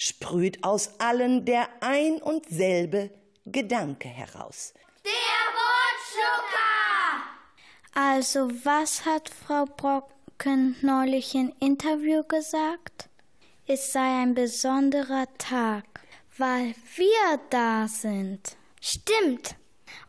sprüht 0.00 0.64
aus 0.64 0.98
allen 0.98 1.44
der 1.44 1.68
ein 1.82 2.22
und 2.22 2.48
selbe 2.48 3.10
Gedanke 3.44 4.08
heraus. 4.08 4.72
Der 5.04 5.12
Wortschlucker! 5.60 7.22
Also, 7.94 8.50
was 8.64 9.04
hat 9.04 9.28
Frau 9.28 9.66
Brocken 9.66 10.76
neulich 10.80 11.34
im 11.34 11.52
Interview 11.60 12.22
gesagt? 12.22 13.10
Es 13.66 13.92
sei 13.92 14.22
ein 14.22 14.32
besonderer 14.32 15.26
Tag, 15.36 15.84
weil 16.38 16.74
wir 16.96 17.40
da 17.50 17.86
sind. 17.86 18.56
Stimmt. 18.80 19.54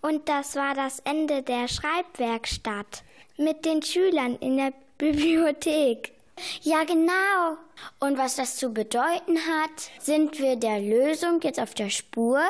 Und 0.01 0.29
das 0.29 0.55
war 0.55 0.73
das 0.73 0.99
Ende 0.99 1.43
der 1.43 1.67
Schreibwerkstatt 1.67 3.03
mit 3.35 3.65
den 3.65 3.81
Schülern 3.81 4.37
in 4.37 4.55
der 4.55 4.71
Bibliothek. 4.97 6.13
Ja, 6.61 6.83
genau. 6.83 7.57
Und 7.99 8.17
was 8.17 8.35
das 8.35 8.55
zu 8.55 8.69
bedeuten 8.69 9.37
hat, 9.37 9.89
sind 9.99 10.39
wir 10.39 10.55
der 10.55 10.79
Lösung 10.79 11.39
jetzt 11.41 11.59
auf 11.59 11.73
der 11.73 11.89
Spur? 11.89 12.41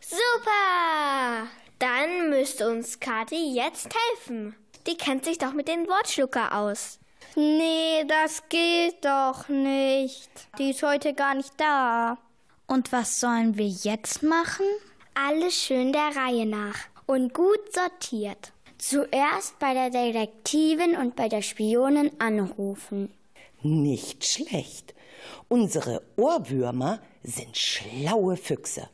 Super! 0.00 1.48
Dann 1.78 2.30
müsste 2.30 2.70
uns 2.70 3.00
Kathi 3.00 3.54
jetzt 3.54 3.88
helfen. 3.94 4.54
Die 4.86 4.96
kennt 4.96 5.24
sich 5.24 5.38
doch 5.38 5.52
mit 5.52 5.68
den 5.68 5.88
Wortschlucker 5.88 6.54
aus. 6.56 6.98
Nee, 7.36 8.04
das 8.06 8.42
geht 8.48 9.04
doch 9.04 9.48
nicht. 9.48 10.30
Die 10.58 10.70
ist 10.70 10.82
heute 10.82 11.14
gar 11.14 11.34
nicht 11.34 11.52
da. 11.56 12.18
Und 12.66 12.92
was 12.92 13.18
sollen 13.18 13.56
wir 13.56 13.66
jetzt 13.66 14.22
machen? 14.22 14.66
Alles 15.14 15.54
schön 15.54 15.92
der 15.92 16.14
Reihe 16.16 16.46
nach 16.46 16.78
und 17.06 17.34
gut 17.34 17.72
sortiert. 17.72 18.52
Zuerst 18.78 19.58
bei 19.58 19.74
der 19.74 19.90
Detektivin 19.90 20.96
und 20.96 21.16
bei 21.16 21.28
der 21.28 21.42
Spionin 21.42 22.10
anrufen. 22.18 23.12
Nicht 23.66 24.26
schlecht. 24.26 24.94
Unsere 25.48 26.02
Ohrwürmer 26.16 27.00
sind 27.22 27.56
schlaue 27.56 28.36
Füchse. 28.36 28.90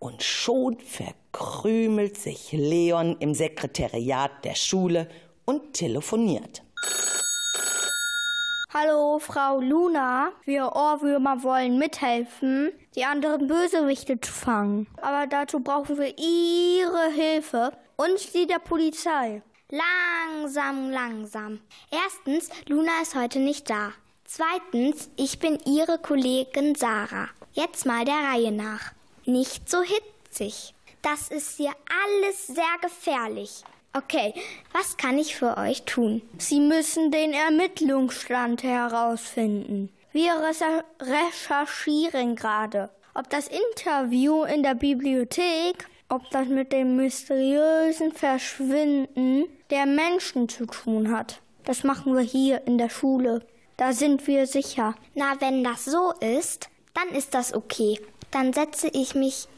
Und 0.00 0.24
schon 0.24 0.80
verkrümelt 0.80 2.18
sich 2.18 2.50
Leon 2.50 3.16
im 3.20 3.34
Sekretariat 3.34 4.44
der 4.44 4.56
Schule 4.56 5.08
und 5.44 5.74
telefoniert. 5.74 6.64
Hallo, 8.72 9.20
Frau 9.20 9.60
Luna. 9.60 10.32
Wir 10.44 10.72
Ohrwürmer 10.74 11.44
wollen 11.44 11.78
mithelfen, 11.78 12.72
die 12.96 13.04
anderen 13.04 13.46
Bösewichte 13.46 14.20
zu 14.20 14.32
fangen. 14.32 14.88
Aber 15.00 15.28
dazu 15.28 15.60
brauchen 15.60 15.98
wir 15.98 16.18
Ihre 16.18 17.12
Hilfe 17.12 17.70
und 17.94 18.34
die 18.34 18.48
der 18.48 18.58
Polizei. 18.58 19.42
Langsam, 19.74 20.90
langsam. 20.92 21.60
Erstens, 21.90 22.48
Luna 22.68 22.92
ist 23.02 23.16
heute 23.16 23.40
nicht 23.40 23.68
da. 23.68 23.92
Zweitens, 24.24 25.10
ich 25.16 25.40
bin 25.40 25.58
Ihre 25.66 25.98
Kollegin 25.98 26.76
Sarah. 26.76 27.28
Jetzt 27.54 27.84
mal 27.84 28.04
der 28.04 28.14
Reihe 28.14 28.52
nach. 28.52 28.92
Nicht 29.24 29.68
so 29.68 29.82
hitzig. 29.82 30.74
Das 31.02 31.28
ist 31.28 31.56
hier 31.56 31.72
alles 32.04 32.46
sehr 32.46 32.64
gefährlich. 32.82 33.64
Okay, 33.92 34.34
was 34.72 34.96
kann 34.96 35.18
ich 35.18 35.34
für 35.34 35.56
euch 35.56 35.82
tun? 35.82 36.22
Sie 36.38 36.60
müssen 36.60 37.10
den 37.10 37.32
Ermittlungsstand 37.32 38.62
herausfinden. 38.62 39.88
Wir 40.12 40.34
recherchieren 41.00 42.36
gerade, 42.36 42.90
ob 43.14 43.28
das 43.28 43.48
Interview 43.48 44.44
in 44.44 44.62
der 44.62 44.74
Bibliothek, 44.76 45.88
ob 46.08 46.30
das 46.30 46.46
mit 46.46 46.72
dem 46.72 46.94
mysteriösen 46.94 48.12
Verschwinden 48.12 49.46
der 49.70 49.86
Menschen 49.86 50.48
zu 50.48 50.66
tun 50.66 51.10
hat. 51.10 51.40
Das 51.64 51.84
machen 51.84 52.14
wir 52.14 52.22
hier 52.22 52.66
in 52.66 52.78
der 52.78 52.90
Schule. 52.90 53.40
Da 53.76 53.92
sind 53.92 54.26
wir 54.26 54.46
sicher. 54.46 54.94
Na, 55.14 55.40
wenn 55.40 55.64
das 55.64 55.84
so 55.84 56.12
ist, 56.20 56.68
dann 56.94 57.08
ist 57.08 57.34
das 57.34 57.54
okay. 57.54 57.98
Dann 58.30 58.52
setze 58.52 58.88
ich 58.88 59.14
mich 59.14 59.48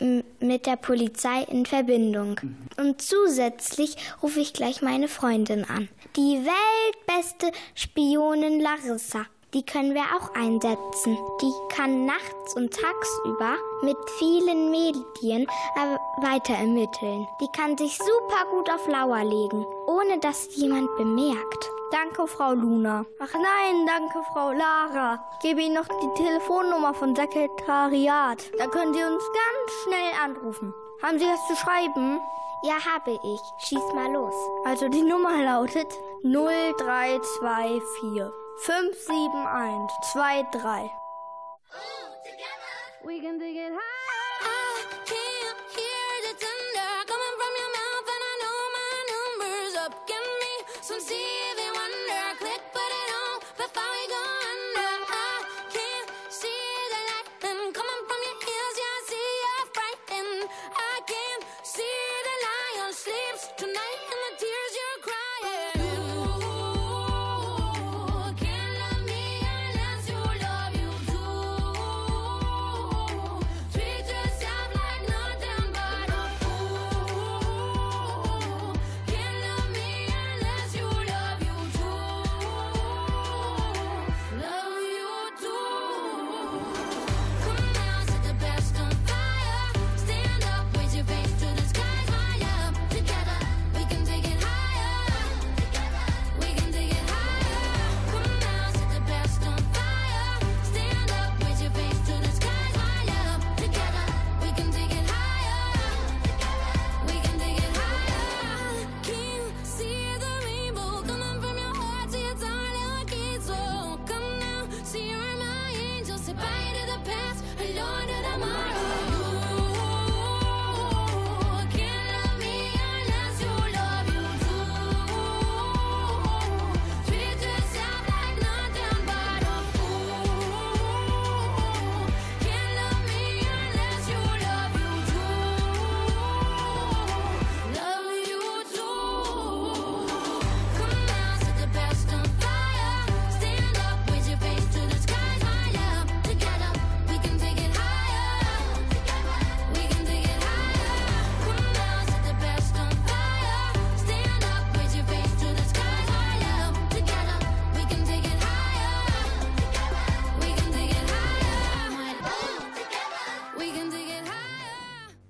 mit 0.40 0.66
der 0.66 0.76
Polizei 0.76 1.42
in 1.44 1.66
Verbindung. 1.66 2.40
Und 2.76 3.00
zusätzlich 3.00 3.96
rufe 4.22 4.40
ich 4.40 4.52
gleich 4.52 4.82
meine 4.82 5.08
Freundin 5.08 5.64
an. 5.64 5.88
Die 6.14 6.42
weltbeste 6.44 7.52
Spionin 7.74 8.60
Larissa. 8.60 9.26
Die 9.54 9.64
können 9.64 9.94
wir 9.94 10.02
auch 10.02 10.34
einsetzen. 10.34 11.16
Die 11.40 11.52
kann 11.68 12.04
nachts 12.04 12.56
und 12.56 12.74
tagsüber 12.74 13.54
mit 13.82 13.96
vielen 14.18 14.70
Medien 14.70 15.46
äh, 15.76 15.96
weiter 16.22 16.54
ermitteln. 16.54 17.26
Die 17.40 17.48
kann 17.56 17.78
sich 17.78 17.96
super 17.96 18.44
gut 18.50 18.68
auf 18.70 18.86
Lauer 18.88 19.22
legen, 19.24 19.64
ohne 19.86 20.18
dass 20.20 20.54
jemand 20.56 20.94
bemerkt. 20.96 21.70
Danke, 21.92 22.26
Frau 22.26 22.52
Luna. 22.52 23.06
Ach 23.20 23.32
nein, 23.32 23.86
danke, 23.86 24.20
Frau 24.32 24.50
Lara. 24.50 25.24
Ich 25.34 25.38
gebe 25.48 25.62
Ihnen 25.62 25.74
noch 25.74 25.86
die 25.86 26.14
Telefonnummer 26.22 26.92
vom 26.94 27.14
Sekretariat. 27.14 28.42
Da 28.58 28.66
können 28.66 28.92
Sie 28.92 29.04
uns 29.04 29.22
ganz 29.22 29.72
schnell 29.84 30.12
anrufen. 30.24 30.74
Haben 31.02 31.20
Sie 31.20 31.26
das 31.26 31.46
zu 31.46 31.54
schreiben? 31.54 32.18
Ja, 32.62 32.74
habe 32.94 33.12
ich. 33.12 33.40
Schieß 33.58 33.92
mal 33.94 34.10
los. 34.12 34.34
Also 34.64 34.88
die 34.88 35.02
Nummer 35.02 35.44
lautet 35.44 35.86
0324 36.24 38.45
571 38.64 39.88
23. 40.12 40.90
We 43.04 43.20
can 43.20 43.38
dig 43.38 43.56
it 43.56 43.72
high. 43.72 43.95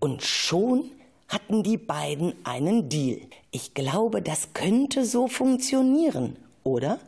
Und 0.07 0.23
schon 0.23 0.93
hatten 1.27 1.65
die 1.65 1.77
beiden 1.77 2.33
einen 2.45 2.89
Deal. 2.89 3.23
Ich 3.51 3.75
glaube, 3.75 4.23
das 4.23 4.53
könnte 4.55 5.05
so 5.05 5.27
funktionieren, 5.27 6.37
oder? 6.63 7.01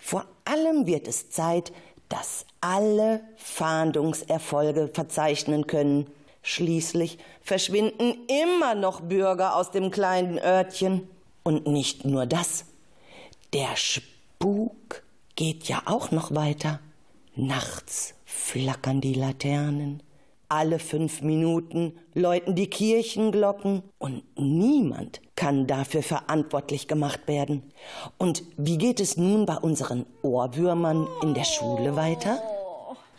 Vor 0.00 0.24
allem 0.44 0.88
wird 0.88 1.06
es 1.06 1.30
Zeit, 1.30 1.72
dass 2.08 2.44
alle 2.60 3.20
Fahndungserfolge 3.36 4.90
verzeichnen 4.92 5.68
können. 5.68 6.08
Schließlich 6.42 7.18
verschwinden 7.40 8.26
immer 8.26 8.74
noch 8.74 9.00
Bürger 9.00 9.54
aus 9.54 9.70
dem 9.70 9.92
kleinen 9.92 10.40
Örtchen. 10.40 11.08
Und 11.44 11.68
nicht 11.68 12.04
nur 12.04 12.26
das. 12.26 12.64
Der 13.52 13.76
Spuk 13.76 15.04
geht 15.36 15.68
ja 15.68 15.82
auch 15.84 16.10
noch 16.10 16.34
weiter. 16.34 16.80
Nachts 17.36 18.14
flackern 18.24 19.00
die 19.00 19.14
Laternen. 19.14 20.02
Alle 20.54 20.78
fünf 20.78 21.22
Minuten 21.22 21.98
läuten 22.12 22.54
die 22.54 22.66
Kirchenglocken 22.66 23.82
und 23.96 24.22
niemand 24.36 25.22
kann 25.34 25.66
dafür 25.66 26.02
verantwortlich 26.02 26.88
gemacht 26.88 27.20
werden. 27.26 27.72
Und 28.18 28.42
wie 28.58 28.76
geht 28.76 29.00
es 29.00 29.16
nun 29.16 29.46
bei 29.46 29.56
unseren 29.56 30.04
Ohrwürmern 30.20 31.08
in 31.22 31.32
der 31.32 31.44
Schule 31.44 31.96
weiter? 31.96 32.42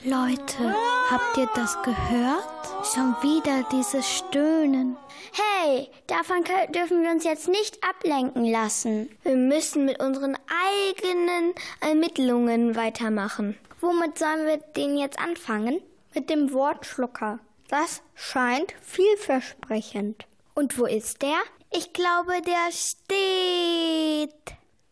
Leute, 0.03 0.75
habt 1.09 1.37
ihr 1.37 1.49
das 1.55 1.75
gehört? 1.81 2.85
Schon 2.93 3.15
wieder 3.23 3.65
dieses 3.71 4.07
Stöhnen. 4.07 4.95
Hey, 5.31 5.89
davon 6.05 6.43
dürfen 6.75 7.01
wir 7.01 7.09
uns 7.09 7.23
jetzt 7.23 7.47
nicht 7.47 7.79
ablenken 7.83 8.45
lassen. 8.45 9.09
Wir 9.23 9.37
müssen 9.37 9.85
mit 9.85 9.99
unseren 9.99 10.37
eigenen 10.85 11.55
Ermittlungen 11.81 12.75
weitermachen. 12.75 13.57
Womit 13.81 14.19
sollen 14.19 14.45
wir 14.45 14.57
den 14.75 14.99
jetzt 14.99 15.17
anfangen? 15.17 15.81
Mit 16.15 16.29
dem 16.29 16.53
Wortschlucker. 16.53 17.39
Das 17.69 18.01
scheint 18.13 18.73
vielversprechend. 18.81 20.25
Und 20.53 20.77
wo 20.77 20.85
ist 20.85 21.21
der? 21.21 21.39
Ich 21.71 21.91
glaube, 21.93 22.33
der 22.45 22.71
steht. 22.71 24.33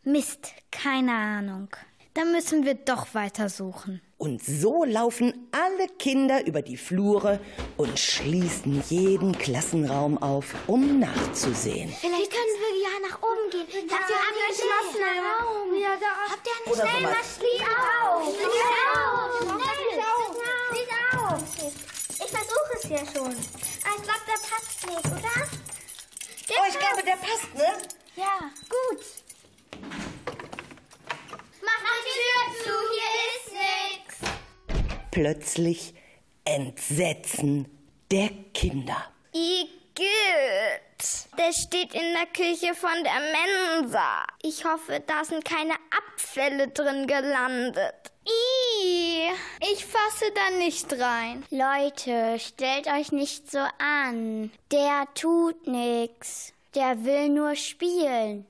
Mist, 0.04 0.54
keine 0.72 1.12
Ahnung. 1.14 1.68
Da 2.14 2.26
müssen 2.26 2.66
wir 2.66 2.74
doch 2.74 3.14
weitersuchen. 3.14 4.02
Und 4.18 4.44
so 4.44 4.84
laufen 4.84 5.48
alle 5.52 5.88
Kinder 5.98 6.46
über 6.46 6.62
die 6.62 6.78
Flure 6.78 7.40
und 7.78 7.98
schließen 8.00 8.84
jeden 8.90 9.38
Klassenraum 9.38 10.18
auf, 10.22 10.54
um 10.68 11.00
nachzusehen. 11.00 11.90
Vielleicht 11.90 12.32
können 12.32 12.58
wir 12.60 12.82
ja 12.84 13.10
nach 13.10 13.20
oben 13.22 13.50
gehen. 13.52 13.90
Habt 13.90 14.10
ihr 14.10 14.16
abgeschlossenen 14.18 15.18
Raum? 15.20 15.74
Ja, 15.80 15.96
da. 16.00 16.32
Habt 16.34 16.48
ihr 16.48 16.54
einen 16.58 16.74
Oder 16.74 16.88
schnell 16.88 17.02
sowas. 17.02 17.16
mal 17.16 17.24
Schließ 17.38 17.62
auf? 18.04 18.24
Schließ 18.36 18.72
auf! 18.94 19.42
Schnell! 19.42 19.72
Schließ 19.82 20.71
auf! 21.32 21.44
Ich 21.58 22.30
versuche 22.30 22.74
es 22.76 22.90
ja 22.90 22.98
schon. 22.98 23.28
Aber 23.28 23.96
ich 23.96 24.04
glaube, 24.04 24.26
der 24.28 24.40
passt 24.50 24.86
nicht, 24.86 25.06
oder? 25.06 25.48
Der 26.50 26.58
Oh, 26.60 26.66
ich 26.68 26.78
glaube, 26.80 27.04
der 27.04 27.16
passt, 27.16 27.54
ne? 27.56 27.72
Ja, 28.16 28.52
gut. 28.70 29.06
Mach 31.62 31.84
die 32.04 32.16
Tür 32.20 32.42
zu, 32.64 32.74
hier 32.92 33.12
ist 33.36 33.50
nix. 33.54 34.32
Plötzlich 35.12 35.94
Entsetzen 36.44 37.68
der 38.12 38.30
Kinder. 38.54 39.12
Igitt. 39.34 40.02
Der 41.38 41.54
steht 41.54 41.94
in 41.94 42.14
der 42.14 42.28
Küche 42.28 42.76
von 42.76 43.04
der 43.04 43.22
Mensa. 43.80 44.26
Ich 44.44 44.66
hoffe, 44.66 45.02
da 45.06 45.24
sind 45.24 45.46
keine 45.46 45.76
Abfälle 45.96 46.68
drin 46.68 47.08
gelandet. 47.08 48.01
Ich 49.74 49.86
fasse 49.86 50.26
da 50.34 50.58
nicht 50.58 50.92
rein. 51.00 51.44
Leute, 51.50 52.40
stellt 52.40 52.88
euch 52.88 53.12
nicht 53.12 53.50
so 53.52 53.60
an. 53.60 54.52
Der 54.72 55.06
tut 55.14 55.68
nix. 55.68 56.54
Der 56.76 57.04
will 57.04 57.30
nur 57.30 57.56
spielen. 57.56 58.46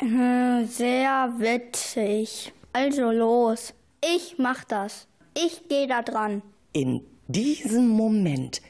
Sehr 0.68 1.32
witzig. 1.38 2.52
Also 2.72 3.10
los. 3.10 3.74
Ich 4.02 4.36
mach 4.38 4.64
das. 4.64 5.06
Ich 5.34 5.68
gehe 5.68 5.86
da 5.86 6.02
dran. 6.02 6.42
in 6.72 7.00
diesem 7.28 7.88
Moment 7.88 8.60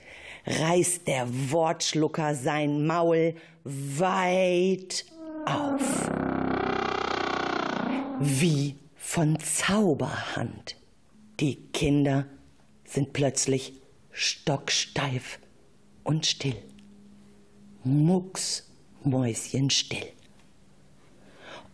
reißt 0.46 1.06
der 1.08 1.26
Wortschlucker 1.50 2.34
sein 2.34 2.86
Maul 2.86 3.34
weit 3.64 5.04
auf. 5.44 6.10
Wie 8.20 8.76
von 9.06 9.38
Zauberhand. 9.38 10.74
Die 11.38 11.70
Kinder 11.70 12.26
sind 12.84 13.12
plötzlich 13.12 13.80
stocksteif 14.10 15.38
und 16.02 16.26
still. 16.26 16.60
Mucksmäuschenstill. 17.84 20.12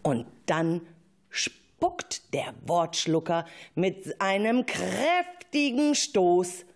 Und 0.02 0.26
dann 0.44 0.82
spuckt 1.30 2.34
der 2.34 2.52
Wortschlucker 2.66 3.46
mit 3.74 4.20
einem 4.20 4.66
kräftigen 4.66 5.94
Stoß 5.94 6.66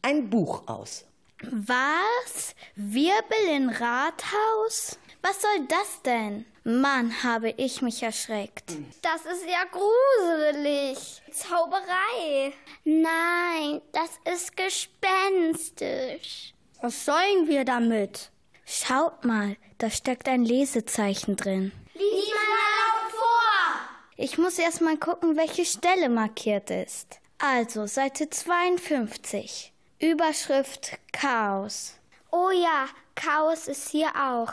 ein 0.00 0.30
Buch 0.30 0.66
aus. 0.66 1.04
Was? 1.42 2.54
Wirbel 2.74 3.54
in 3.54 3.68
Rathaus? 3.68 4.98
Was 5.22 5.42
soll 5.42 5.66
das 5.68 6.02
denn? 6.02 6.46
Mann, 6.64 7.22
habe 7.22 7.50
ich 7.56 7.82
mich 7.82 8.02
erschreckt. 8.02 8.72
Das 9.02 9.24
ist 9.26 9.44
ja 9.46 9.64
gruselig. 9.70 11.22
Zauberei. 11.32 12.52
Nein, 12.84 13.82
das 13.92 14.10
ist 14.32 14.56
gespenstisch. 14.56 16.54
Was 16.80 17.04
sollen 17.04 17.48
wir 17.48 17.64
damit? 17.64 18.30
Schaut 18.64 19.24
mal, 19.24 19.56
da 19.78 19.90
steckt 19.90 20.28
ein 20.28 20.44
Lesezeichen 20.44 21.36
drin. 21.36 21.72
Lies 21.94 22.28
mal 22.28 23.02
laut 23.02 23.10
vor! 23.12 23.80
Ich 24.16 24.38
muss 24.38 24.58
erst 24.58 24.80
mal 24.80 24.96
gucken, 24.96 25.36
welche 25.36 25.64
Stelle 25.64 26.08
markiert 26.08 26.70
ist. 26.70 27.20
Also, 27.38 27.86
Seite 27.86 28.30
52. 28.30 29.72
Überschrift 29.98 30.98
Chaos. 31.12 31.94
Oh 32.30 32.50
ja, 32.50 32.86
Chaos 33.14 33.66
ist 33.66 33.88
hier 33.90 34.10
auch. 34.14 34.52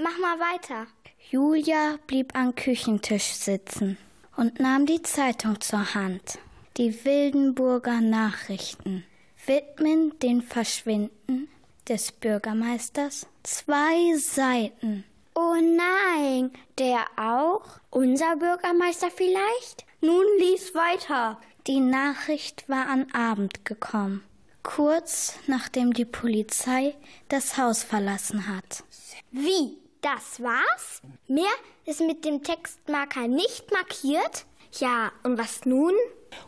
Mach 0.00 0.16
mal 0.18 0.38
weiter. 0.38 0.86
Julia 1.28 1.98
blieb 2.06 2.36
am 2.36 2.54
Küchentisch 2.54 3.32
sitzen 3.32 3.98
und 4.36 4.60
nahm 4.60 4.86
die 4.86 5.02
Zeitung 5.02 5.60
zur 5.60 5.92
Hand. 5.92 6.38
Die 6.76 7.04
Wildenburger 7.04 8.00
Nachrichten 8.00 9.04
widmen 9.44 10.16
den 10.20 10.40
Verschwinden 10.42 11.48
des 11.88 12.12
Bürgermeisters 12.12 13.26
zwei 13.42 14.16
Seiten. 14.16 15.02
Oh 15.34 15.56
nein, 15.56 16.52
der 16.78 17.04
auch? 17.16 17.64
Unser 17.90 18.36
Bürgermeister 18.36 19.10
vielleicht? 19.10 19.84
Nun 20.00 20.24
lies 20.38 20.76
weiter. 20.76 21.40
Die 21.66 21.80
Nachricht 21.80 22.68
war 22.68 22.86
an 22.86 23.12
Abend 23.12 23.64
gekommen, 23.64 24.22
kurz 24.62 25.34
nachdem 25.48 25.92
die 25.92 26.04
Polizei 26.04 26.94
das 27.28 27.58
Haus 27.58 27.82
verlassen 27.82 28.46
hat. 28.46 28.84
Wie? 29.32 29.76
Das 30.00 30.40
war's? 30.40 31.02
Mehr 31.26 31.50
ist 31.84 32.00
mit 32.00 32.24
dem 32.24 32.44
Textmarker 32.44 33.26
nicht 33.26 33.72
markiert? 33.72 34.46
Ja, 34.78 35.10
und 35.24 35.38
was 35.38 35.64
nun? 35.64 35.92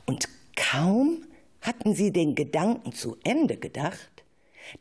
Und 0.06 0.28
kaum 0.54 1.26
hatten 1.60 1.94
sie 1.94 2.12
den 2.12 2.36
Gedanken 2.36 2.92
zu 2.92 3.16
Ende 3.24 3.56
gedacht, 3.56 4.24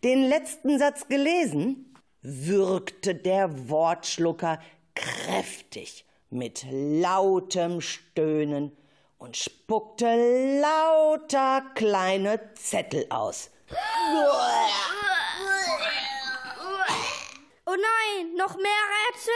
den 0.03 0.23
letzten 0.23 0.77
Satz 0.77 1.08
gelesen, 1.08 1.95
würgte 2.21 3.15
der 3.15 3.69
Wortschlucker 3.69 4.60
kräftig 4.93 6.05
mit 6.29 6.63
lautem 6.69 7.82
Stöhnen 7.82 8.77
und 9.17 9.36
spuckte 9.36 10.60
lauter 10.62 11.63
kleine 11.73 12.53
Zettel 12.53 13.08
aus. 13.10 13.49
Oh 17.71 17.75
nein, 17.75 18.34
noch 18.36 18.55
mehr 18.55 18.63
Rätsel? 19.13 19.32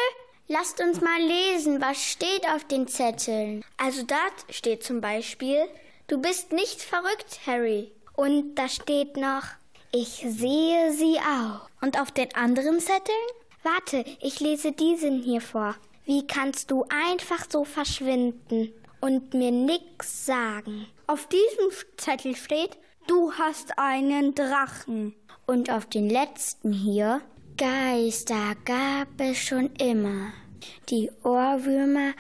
Lasst 0.48 0.82
uns 0.82 1.02
mal 1.02 1.22
lesen, 1.22 1.80
was 1.80 2.04
steht 2.04 2.48
auf 2.48 2.64
den 2.64 2.88
Zetteln. 2.88 3.64
Also 3.78 4.02
da 4.02 4.18
steht 4.50 4.84
zum 4.84 5.02
Beispiel, 5.02 5.68
du 6.08 6.20
bist 6.20 6.52
nicht 6.52 6.82
verrückt, 6.82 7.42
Harry. 7.46 7.92
Und 8.16 8.56
da 8.56 8.70
steht 8.70 9.18
noch, 9.18 9.44
ich 9.92 10.26
sehe 10.28 10.94
sie 10.94 11.20
auch. 11.20 11.70
Und 11.80 12.02
auf 12.02 12.10
den 12.10 12.34
anderen 12.34 12.80
Zetteln? 12.80 13.16
Warte, 13.62 14.04
ich 14.20 14.40
lese 14.40 14.72
diesen 14.72 15.22
hier 15.22 15.42
vor. 15.42 15.76
Wie 16.06 16.26
kannst 16.26 16.72
du 16.72 16.86
einfach 16.90 17.46
so 17.48 17.66
verschwinden 17.66 18.74
und 19.00 19.36
mir 19.36 19.52
nix 19.52 20.26
sagen? 20.26 20.88
Auf 21.06 21.28
diesem 21.28 21.86
Zettel 21.98 22.36
steht, 22.36 22.80
du 23.06 23.32
hast 23.34 23.78
einen 23.78 24.34
Drachen. 24.34 25.14
Und 25.46 25.70
auf 25.70 25.86
den 25.86 26.10
letzten 26.10 26.72
hier, 26.72 27.22
Geister 27.58 28.56
gab 28.66 29.08
es 29.20 29.38
schon 29.38 29.70
immer. 29.76 30.34
Die 30.90 31.12
Ohrwürmer 31.24 32.14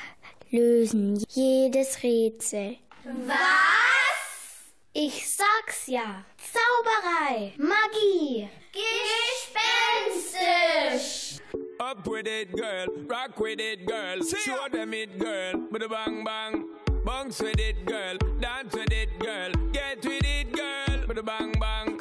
lösen 0.52 1.24
jedes 1.30 2.04
Rätsel. 2.04 2.78
Was? 3.26 3.36
Ich 4.94 5.28
sag's 5.28 5.88
ja. 5.88 6.24
Zauberei, 6.38 7.54
Magie, 7.58 8.48
gespenstisch. 10.14 11.42
Up 11.80 12.08
with 12.08 12.28
it, 12.28 12.52
girl. 12.54 12.86
Rock 13.10 13.40
with 13.40 13.60
it, 13.60 13.88
girl. 13.88 14.24
Show 14.24 14.70
them 14.72 14.94
it, 14.94 15.18
girl. 15.18 15.54
With 15.72 15.84
a 15.84 15.90
bang 15.90 16.24
bang. 16.24 16.66
Bounce 17.04 17.42
with 17.42 17.60
it, 17.60 17.86
girl. 17.86 18.18
Dance 18.40 18.74
with 18.74 18.92
it, 18.92 19.10
girl. 19.20 19.52
Get 19.72 20.06
with 20.06 20.24
it, 20.24 20.52
girl. 20.54 21.08
With 21.08 21.18
a 21.18 21.24
bang 21.24 21.54
bang. 21.60 21.93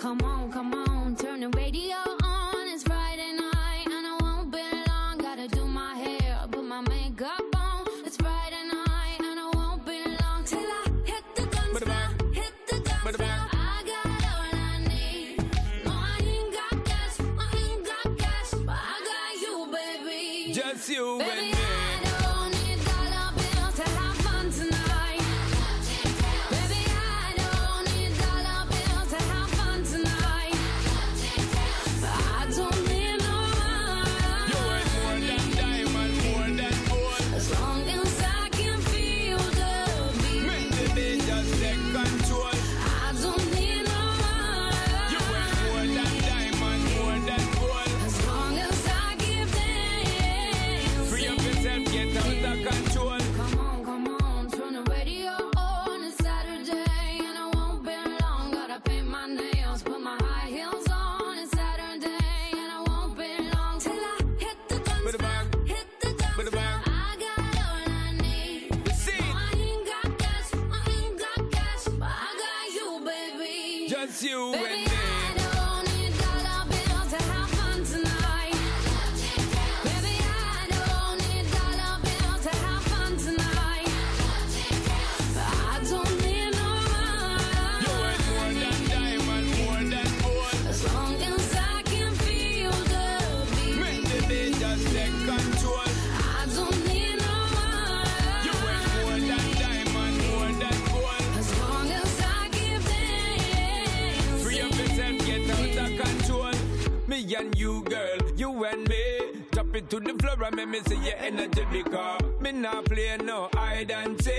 The 110.53 110.57
make 110.57 110.69
me 110.69 110.81
see 110.87 111.05
your 111.05 111.17
energy 111.19 111.65
because 111.73 112.21
me 112.41 112.53
not 112.53 112.85
play 112.85 113.17
no 113.25 113.49
hide 113.55 113.91
and 113.91 114.23
seek. 114.23 114.35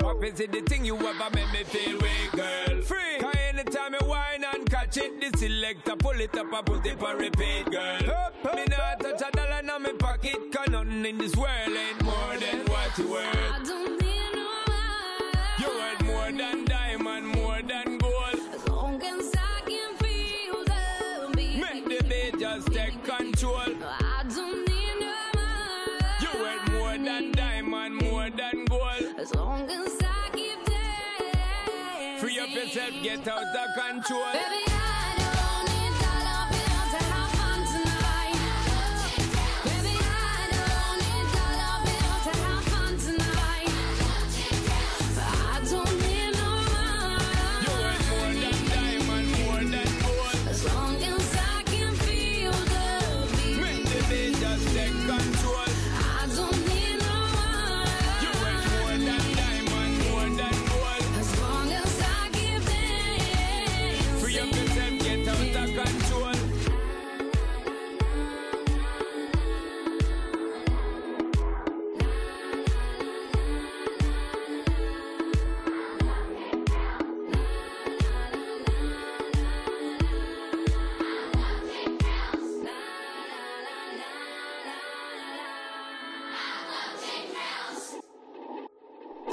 What 0.00 0.22
is 0.24 0.40
it 0.40 0.52
the 0.52 0.60
thing 0.62 0.84
you 0.84 0.96
ever 0.96 1.30
make 1.34 1.52
me 1.52 1.64
feel 1.64 1.98
weak, 1.98 2.32
girl? 2.32 2.82
Free. 2.82 3.18
Cause 3.20 3.34
anytime 3.48 3.92
me 3.92 3.98
whine 4.04 4.44
and 4.54 4.68
catch 4.70 4.96
it, 4.96 5.20
the 5.20 5.36
selector 5.38 5.96
pull 5.96 6.20
it 6.20 6.36
up 6.36 6.52
and 6.52 6.66
put 6.66 6.86
it 6.86 7.02
on 7.02 7.18
repeat, 7.18 7.70
girl. 7.70 8.10
Up. 8.10 8.54
Me 8.54 8.64
not 8.68 9.00
touch 9.00 9.22
a 9.22 9.30
dollar 9.36 9.60
in 9.60 9.82
my 9.82 9.92
pocket, 9.98 10.36
cause 10.52 10.68
nothing 10.68 11.04
in 11.04 11.18
this 11.18 11.34
world 11.36 11.50
ain't 11.68 12.05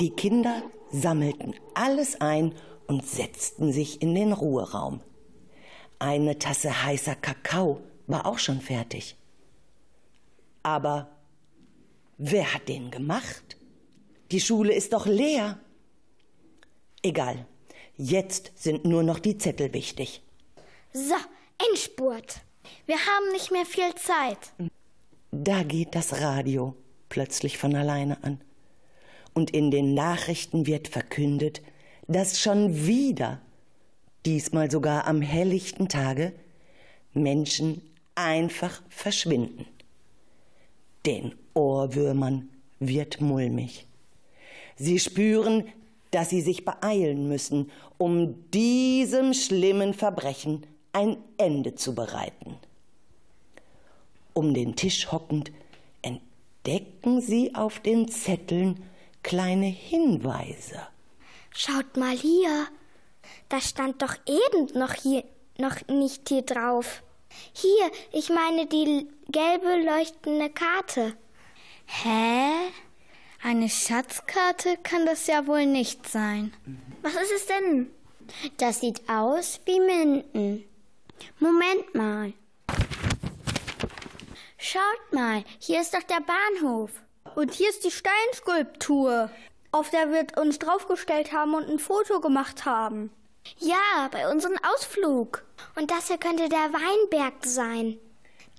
Die 0.03 0.09
Kinder 0.09 0.61
sammelten 0.91 1.55
alles 1.75 2.19
ein 2.19 2.53
und 2.87 3.07
setzten 3.07 3.71
sich 3.71 4.01
in 4.01 4.13
den 4.13 4.33
Ruheraum. 4.33 4.99
Eine 5.97 6.37
Tasse 6.37 6.83
heißer 6.83 7.15
Kakao 7.15 7.79
war 8.07 8.25
auch 8.25 8.37
schon 8.37 8.59
fertig. 8.59 9.15
Aber 10.61 11.09
wer 12.17 12.53
hat 12.53 12.67
den 12.67 12.91
gemacht? 12.91 13.55
Die 14.33 14.41
Schule 14.41 14.73
ist 14.73 14.91
doch 14.91 15.05
leer. 15.05 15.57
Egal, 17.01 17.45
jetzt 17.95 18.51
sind 18.55 18.83
nur 18.83 19.03
noch 19.03 19.19
die 19.19 19.37
Zettel 19.37 19.73
wichtig. 19.73 20.21
So, 20.91 21.15
Endspurt. 21.69 22.41
Wir 22.87 22.97
haben 22.97 23.31
nicht 23.31 23.53
mehr 23.53 23.65
viel 23.65 23.95
Zeit. 23.95 24.51
Da 25.31 25.63
geht 25.63 25.95
das 25.95 26.19
Radio 26.19 26.75
plötzlich 27.07 27.57
von 27.57 27.73
alleine 27.73 28.21
an. 28.21 28.41
Und 29.33 29.51
in 29.51 29.71
den 29.71 29.93
Nachrichten 29.93 30.67
wird 30.67 30.87
verkündet, 30.87 31.61
dass 32.07 32.39
schon 32.39 32.85
wieder, 32.85 33.41
diesmal 34.25 34.69
sogar 34.69 35.07
am 35.07 35.21
helllichten 35.21 35.87
Tage, 35.87 36.33
Menschen 37.13 37.81
einfach 38.15 38.81
verschwinden. 38.89 39.65
Den 41.05 41.35
Ohrwürmern 41.53 42.49
wird 42.79 43.21
mulmig. 43.21 43.87
Sie 44.75 44.99
spüren, 44.99 45.65
dass 46.11 46.29
sie 46.29 46.41
sich 46.41 46.63
beeilen 46.63 47.27
müssen, 47.27 47.71
um 47.97 48.49
diesem 48.51 49.33
schlimmen 49.33 49.93
Verbrechen 49.93 50.65
ein 50.91 51.17
Ende 51.37 51.75
zu 51.75 51.95
bereiten. 51.95 52.55
Um 54.33 54.53
den 54.53 54.75
Tisch 54.75 55.11
hockend 55.11 55.51
entdecken 56.01 57.21
sie 57.21 57.55
auf 57.55 57.79
den 57.79 58.07
Zetteln 58.07 58.83
kleine 59.23 59.65
Hinweise. 59.65 60.87
Schaut 61.51 61.97
mal 61.97 62.15
hier. 62.15 62.67
Das 63.49 63.69
stand 63.69 64.01
doch 64.01 64.15
eben 64.27 64.77
noch 64.77 64.93
hier, 64.93 65.23
noch 65.57 65.87
nicht 65.87 66.29
hier 66.29 66.41
drauf. 66.43 67.03
Hier, 67.53 67.91
ich 68.11 68.29
meine 68.29 68.67
die 68.67 69.07
gelbe 69.29 69.81
leuchtende 69.83 70.49
Karte. 70.49 71.15
Hä? 71.85 72.71
Eine 73.41 73.69
Schatzkarte 73.69 74.77
kann 74.83 75.05
das 75.05 75.27
ja 75.27 75.47
wohl 75.47 75.65
nicht 75.65 76.07
sein. 76.07 76.53
Was 77.01 77.13
ist 77.15 77.31
es 77.35 77.45
denn? 77.47 77.91
Das 78.57 78.79
sieht 78.79 79.09
aus 79.09 79.59
wie 79.65 79.79
Minden. 79.79 80.63
Moment 81.39 81.93
mal. 81.93 82.33
Schaut 84.57 85.11
mal, 85.11 85.43
hier 85.59 85.81
ist 85.81 85.93
doch 85.93 86.03
der 86.03 86.21
Bahnhof. 86.21 86.91
Und 87.35 87.53
hier 87.53 87.69
ist 87.69 87.83
die 87.83 87.91
Steinskulptur, 87.91 89.29
auf 89.71 89.89
der 89.89 90.11
wir 90.11 90.25
uns 90.39 90.59
draufgestellt 90.59 91.31
haben 91.31 91.55
und 91.55 91.69
ein 91.69 91.79
Foto 91.79 92.19
gemacht 92.19 92.65
haben. 92.65 93.11
Ja, 93.57 94.07
bei 94.11 94.29
unserem 94.31 94.57
Ausflug. 94.73 95.43
Und 95.75 95.91
das 95.91 96.07
hier 96.07 96.17
könnte 96.17 96.47
der 96.49 96.71
Weinberg 96.73 97.33
sein. 97.43 97.99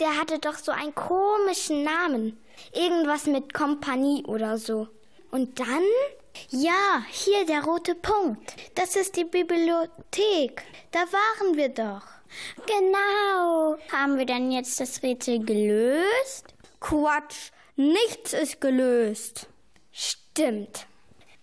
Der 0.00 0.18
hatte 0.18 0.38
doch 0.38 0.56
so 0.56 0.72
einen 0.72 0.94
komischen 0.94 1.84
Namen. 1.84 2.38
Irgendwas 2.72 3.26
mit 3.26 3.54
Kompanie 3.54 4.24
oder 4.26 4.58
so. 4.58 4.88
Und 5.30 5.58
dann? 5.60 5.84
Ja, 6.50 7.04
hier 7.10 7.46
der 7.46 7.64
rote 7.64 7.94
Punkt. 7.94 8.54
Das 8.74 8.96
ist 8.96 9.16
die 9.16 9.24
Bibliothek. 9.24 10.62
Da 10.90 11.00
waren 11.00 11.56
wir 11.56 11.68
doch. 11.68 12.02
Genau. 12.66 13.76
Haben 13.92 14.18
wir 14.18 14.26
dann 14.26 14.50
jetzt 14.50 14.80
das 14.80 15.02
Rätsel 15.02 15.44
gelöst? 15.44 16.54
Quatsch, 16.80 17.50
nichts 17.76 18.32
ist 18.32 18.60
gelöst. 18.60 19.48
Stimmt. 19.92 20.86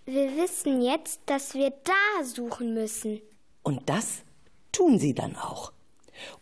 Wir 0.04 0.36
wissen 0.36 0.82
jetzt, 0.82 1.20
dass 1.26 1.54
wir 1.54 1.70
da 1.70 2.24
suchen 2.24 2.74
müssen. 2.74 3.20
Und 3.62 3.88
das 3.88 4.22
tun 4.72 4.98
sie 4.98 5.14
dann 5.14 5.36
auch. 5.36 5.72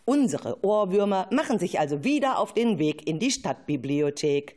Unsere 0.05 0.65
Ohrwürmer 0.65 1.29
machen 1.31 1.59
sich 1.59 1.79
also 1.79 2.05
wieder 2.05 2.39
auf 2.39 2.55
den 2.55 2.79
Weg 2.79 3.07
in 3.07 3.19
die 3.19 3.31
Stadtbibliothek. 3.31 4.57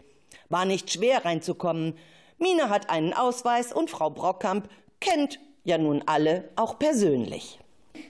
War 0.50 0.66
nicht 0.66 0.92
schwer 0.92 1.26
reinzukommen. 1.26 1.98
Mine 2.38 2.70
hat 2.70 2.90
einen 2.90 3.14
Ausweis 3.14 3.74
und 3.74 3.90
Frau 3.90 4.10
Brockkamp 4.10 4.70
kennt 5.00 5.40
ja 5.64 5.78
nun 5.78 6.04
alle 6.06 6.50
auch 6.56 6.80
persönlich. 6.80 7.60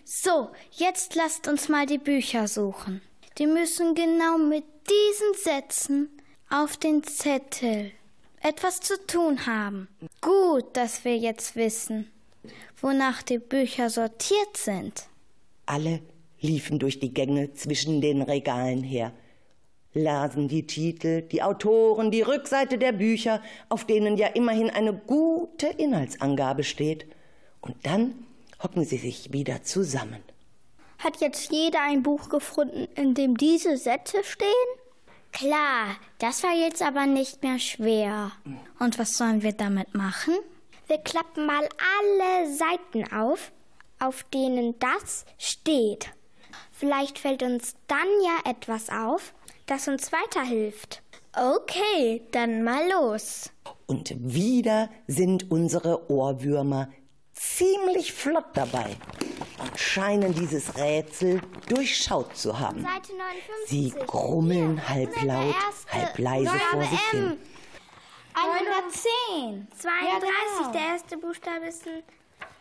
So, 0.06 0.50
jetzt 0.72 1.16
lasst 1.16 1.48
uns 1.48 1.70
mal 1.70 1.86
die 1.86 1.98
Bücher 1.98 2.48
suchen. 2.48 3.02
Die 3.38 3.48
müssen 3.48 3.96
genau 3.96 4.38
mit 4.38 4.64
diesen 4.90 5.44
Sätzen 5.44 6.10
auf 6.54 6.78
den 6.78 7.04
Zettel 7.04 7.92
etwas 8.40 8.80
zu 8.80 8.94
tun 9.08 9.48
haben. 9.48 9.88
Gut, 10.22 10.66
dass 10.74 11.04
wir 11.04 11.18
jetzt 11.18 11.56
wissen, 11.56 12.12
wonach 12.80 13.24
die 13.24 13.40
Bücher 13.40 13.90
sortiert 13.90 14.56
sind. 14.56 15.08
Alle 15.66 16.02
liefen 16.42 16.78
durch 16.78 17.00
die 17.00 17.12
Gänge 17.12 17.54
zwischen 17.56 18.02
den 18.02 18.22
Regalen 18.22 18.84
her, 18.84 19.14
lasen 19.96 20.48
die 20.48 20.68
Titel, 20.68 21.24
die 21.24 21.42
Autoren, 21.42 22.12
die 22.12 22.22
Rückseite 22.22 22.78
der 22.78 22.92
Bücher, 22.92 23.42
auf 23.70 23.86
denen 23.86 24.18
ja 24.18 24.28
immerhin 24.28 24.70
eine 24.70 24.94
gute 24.94 25.68
Inhaltsangabe 25.68 26.64
steht. 26.64 27.08
Und 27.62 27.78
dann 27.84 28.26
hocken 28.62 28.86
sie 28.86 28.98
sich 28.98 29.34
wieder 29.34 29.64
zusammen. 29.64 30.22
Hat 31.00 31.20
jetzt 31.20 31.52
jeder 31.52 31.82
ein 31.82 32.04
Buch 32.04 32.30
gefunden, 32.30 32.88
in 32.96 33.16
dem 33.16 33.38
diese 33.38 33.78
Sätze 33.78 34.24
stehen? 34.24 34.83
Klar, 35.34 35.98
das 36.20 36.44
war 36.44 36.54
jetzt 36.54 36.82
aber 36.82 37.08
nicht 37.08 37.42
mehr 37.44 37.60
schwer. 37.60 38.32
Und 38.80 38.98
was 39.00 39.18
sollen 39.18 39.42
wir 39.42 39.52
damit 39.52 39.94
machen? 39.96 40.36
Wir 40.88 41.00
klappen 41.00 41.46
mal 41.48 41.68
alle 42.00 42.56
Seiten 42.56 43.12
auf, 43.12 43.52
auf 44.00 44.24
denen 44.34 44.78
das 44.80 45.26
steht. 45.38 46.12
Vielleicht 46.72 47.18
fällt 47.18 47.42
uns 47.42 47.76
dann 47.88 48.08
ja 48.24 48.52
etwas 48.52 48.90
auf, 48.90 49.34
das 49.66 49.88
uns 49.88 50.12
weiterhilft. 50.12 51.02
Okay, 51.36 52.22
dann 52.32 52.64
mal 52.64 52.88
los. 52.92 53.50
Und 53.88 54.14
wieder 54.20 54.90
sind 55.08 55.50
unsere 55.50 56.12
Ohrwürmer 56.12 56.90
ziemlich 57.56 58.14
flott 58.14 58.46
dabei 58.54 58.96
und 59.60 59.80
scheinen 59.80 60.34
dieses 60.34 60.76
Rätsel 60.78 61.42
durchschaut 61.68 62.36
zu 62.36 62.58
haben. 62.58 62.82
Seite 62.82 63.14
59. 63.14 63.68
Sie 63.68 63.94
grummeln 64.06 64.88
halblaut, 64.88 65.56
halb 65.92 66.18
leise 66.18 66.60
vor 66.72 66.84
sich 66.84 67.10
hin. 67.12 67.40
110. 68.34 69.68
32. 69.78 70.68
Der 70.74 70.82
erste 70.82 71.18
Buchstabe 71.18 71.66
ist 71.68 71.86
ein 71.88 72.04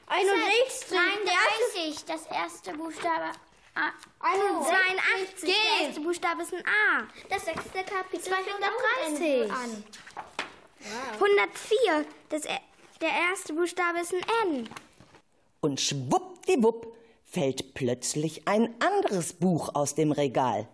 61. 0.07 0.91
Der 0.91 1.85
30, 1.85 2.05
das 2.05 2.27
erste 2.27 2.73
Buchstabe 2.75 3.31
A. 3.75 3.91
82. 4.21 5.49
Der 5.49 5.87
erste 5.87 6.01
Buchstabe 6.03 6.43
ist 6.43 6.53
ein 6.53 6.63
A. 6.67 7.05
Das 7.31 7.45
sechste 7.47 7.83
Kapitel 7.85 8.21
230. 8.21 9.51
an. 9.51 9.85
104, 11.15 12.05
das, 12.29 12.45
e- 12.45 12.59
der 13.03 13.11
erste 13.11 13.53
Buchstabe 13.53 13.99
ist 14.01 14.15
ein 14.15 14.49
N. 14.49 14.69
Und 15.61 15.81
schwuppdiwupp 15.81 16.97
fällt 17.25 17.75
plötzlich 17.75 18.47
ein 18.47 18.75
anderes 18.81 19.33
Buch 19.33 19.75
aus 19.75 19.95
dem 19.95 20.13
Regal. 20.13 20.69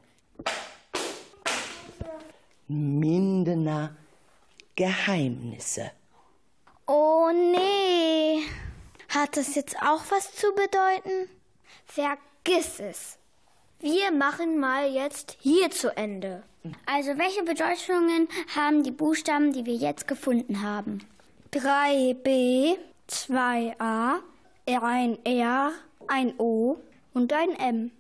Mindener 2.69 3.97
Geheimnisse. 4.77 5.91
Oh 6.87 7.31
nee. 7.33 8.43
Hat 9.09 9.37
das 9.37 9.55
jetzt 9.55 9.77
auch 9.83 10.03
was 10.11 10.35
zu 10.35 10.49
bedeuten? 10.55 11.31
Vergiss 11.87 12.79
es. 12.79 13.19
Wir 13.81 14.11
machen 14.13 14.59
mal 14.59 14.91
jetzt 14.91 15.37
hier 15.41 15.71
zu 15.71 15.97
Ende. 15.97 16.43
Also 16.85 17.17
welche 17.17 17.43
Bedeutungen 17.43 18.29
haben 18.55 18.83
die 18.83 18.91
Buchstaben, 18.91 19.53
die 19.53 19.65
wir 19.65 19.75
jetzt 19.75 20.07
gefunden 20.07 20.63
haben? 20.63 21.07
3b, 21.53 22.77
2a, 23.09 24.21
ein 24.67 25.25
R, 25.25 25.73
ein 26.07 26.35
O 26.39 26.77
und 27.15 27.33
ein 27.33 27.55
M. 27.57 27.91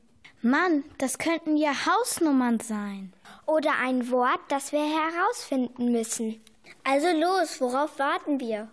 Mann, 0.42 0.84
das 0.98 1.18
könnten 1.18 1.56
ja 1.56 1.72
Hausnummern 1.86 2.60
sein. 2.60 3.12
Oder 3.46 3.72
ein 3.80 4.10
Wort, 4.10 4.40
das 4.48 4.72
wir 4.72 4.84
herausfinden 4.84 5.90
müssen. 5.92 6.44
Also 6.84 7.08
los, 7.08 7.60
worauf 7.60 7.98
warten 7.98 8.38
wir? 8.38 8.70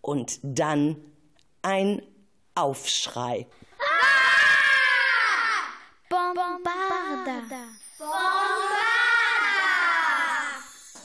Und 0.00 0.40
dann 0.42 0.96
ein 1.62 2.02
Aufschrei. 2.54 3.46
Bombarda. 6.08 7.42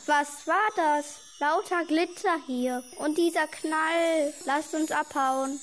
Was 0.06 0.48
war 0.48 0.70
das? 0.76 1.31
Lauter 1.42 1.86
Glitzer 1.86 2.38
hier. 2.46 2.84
Und 3.00 3.18
dieser 3.18 3.48
Knall. 3.48 4.32
Lasst 4.46 4.76
uns 4.76 4.92
abhauen. 4.92 5.60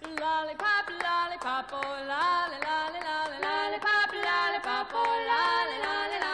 Lollipop, 0.00 0.86
lollipop, 1.02 1.72
oh 1.72 1.90
lolly, 2.06 2.58
lolly, 2.62 3.00
lolly, 3.02 3.38
lollipop, 3.42 4.12
lollipop, 4.12 4.86
oh 4.94 5.16
lolly, 5.26 5.78
lolly, 5.82 6.18
lolly, 6.22 6.25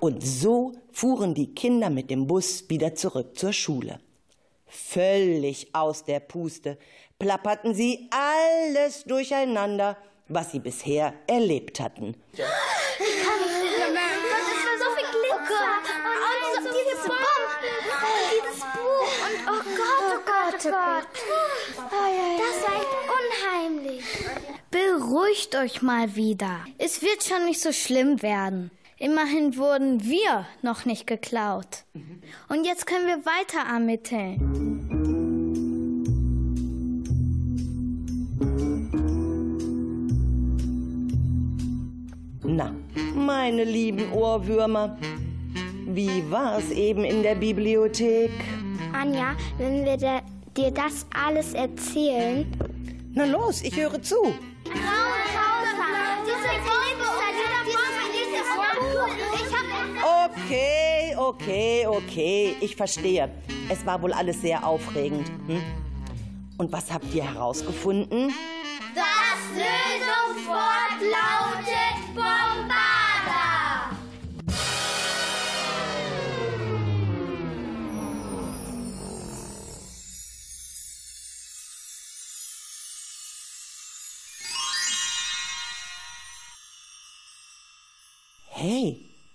Und 0.00 0.22
so 0.22 0.72
fuhren 0.92 1.34
die 1.34 1.54
Kinder 1.54 1.90
mit 1.90 2.10
dem 2.10 2.26
Bus 2.26 2.64
wieder 2.68 2.94
zurück 2.94 3.38
zur 3.38 3.52
Schule. 3.52 4.00
Völlig 4.66 5.74
aus 5.74 6.04
der 6.04 6.20
Puste 6.20 6.78
plapperten 7.18 7.74
sie 7.74 8.08
alles 8.10 9.04
durcheinander, 9.04 9.98
was 10.28 10.52
sie 10.52 10.60
bisher 10.60 11.12
erlebt 11.26 11.80
hatten. 11.80 12.14
Das 12.32 12.48
war 12.48 12.56
so 14.78 14.88
viel 14.96 15.04
Glitzer. 15.10 15.68
Und 16.30 16.64
so, 16.64 16.70
dieses 16.78 17.02
Bomben. 17.04 17.20
Und 18.00 18.24
dieses 18.32 18.60
Buch. 18.60 19.12
Und 19.26 19.36
oh 19.48 19.62
Gott, 19.76 20.04
oh 20.08 20.20
Gott, 20.24 20.60
oh 20.64 20.70
Gott. 20.70 21.08
Das 21.76 22.56
war 22.64 22.74
echt 22.76 22.96
unheimlich. 23.20 24.04
Beruhigt 24.70 25.52
euch 25.56 25.82
mal 25.82 26.14
wieder. 26.16 26.64
Es 26.78 27.02
wird 27.02 27.22
schon 27.24 27.44
nicht 27.44 27.60
so 27.60 27.72
schlimm 27.72 28.22
werden. 28.22 28.70
Immerhin 29.02 29.56
wurden 29.56 30.04
wir 30.04 30.46
noch 30.60 30.84
nicht 30.84 31.06
geklaut. 31.06 31.84
Und 32.50 32.66
jetzt 32.66 32.86
können 32.86 33.06
wir 33.06 33.24
weiter 33.24 33.66
ermitteln. 33.66 34.36
Na, 42.44 42.74
meine 43.14 43.64
lieben 43.64 44.12
Ohrwürmer, 44.12 44.98
wie 45.86 46.30
war 46.30 46.58
es 46.58 46.70
eben 46.70 47.04
in 47.04 47.22
der 47.22 47.36
Bibliothek? 47.36 48.32
Anja, 48.92 49.34
wenn 49.56 49.86
wir 49.86 49.96
dir 49.96 50.70
das 50.72 51.06
alles 51.14 51.54
erzählen, 51.54 52.46
Na 53.14 53.24
los, 53.24 53.62
ich 53.62 53.76
höre 53.76 54.00
zu. 54.02 54.34
Okay, 60.50 61.14
okay, 61.16 61.86
okay, 61.86 62.56
ich 62.60 62.74
verstehe. 62.74 63.30
Es 63.68 63.86
war 63.86 64.02
wohl 64.02 64.12
alles 64.12 64.40
sehr 64.40 64.66
aufregend. 64.66 65.28
Hm? 65.46 65.62
Und 66.58 66.72
was 66.72 66.90
habt 66.90 67.14
ihr 67.14 67.22
herausgefunden? 67.22 68.34
Das 68.92 69.04
Lösungswort 69.54 70.98
lautet 71.02 71.49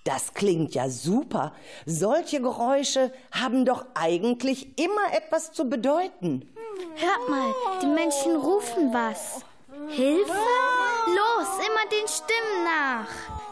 das 0.05 0.33
klingt 0.33 0.73
ja 0.75 0.87
super. 0.89 1.51
Solche 1.85 2.39
Geräusche 2.39 3.11
haben 3.31 3.65
doch 3.65 3.85
eigentlich 3.95 4.79
immer 4.79 5.13
etwas 5.13 5.51
zu 5.51 5.65
bedeuten. 5.65 6.49
Hört 6.95 7.29
mal, 7.29 7.53
die 7.81 7.87
Menschen 7.87 8.35
rufen 8.35 8.93
was. 8.93 9.41
Hilfe? 9.89 10.31
Los, 10.31 11.47
immer 11.67 11.85
den 11.91 12.07
Stimmen 12.07 12.63
nach. 12.63 13.07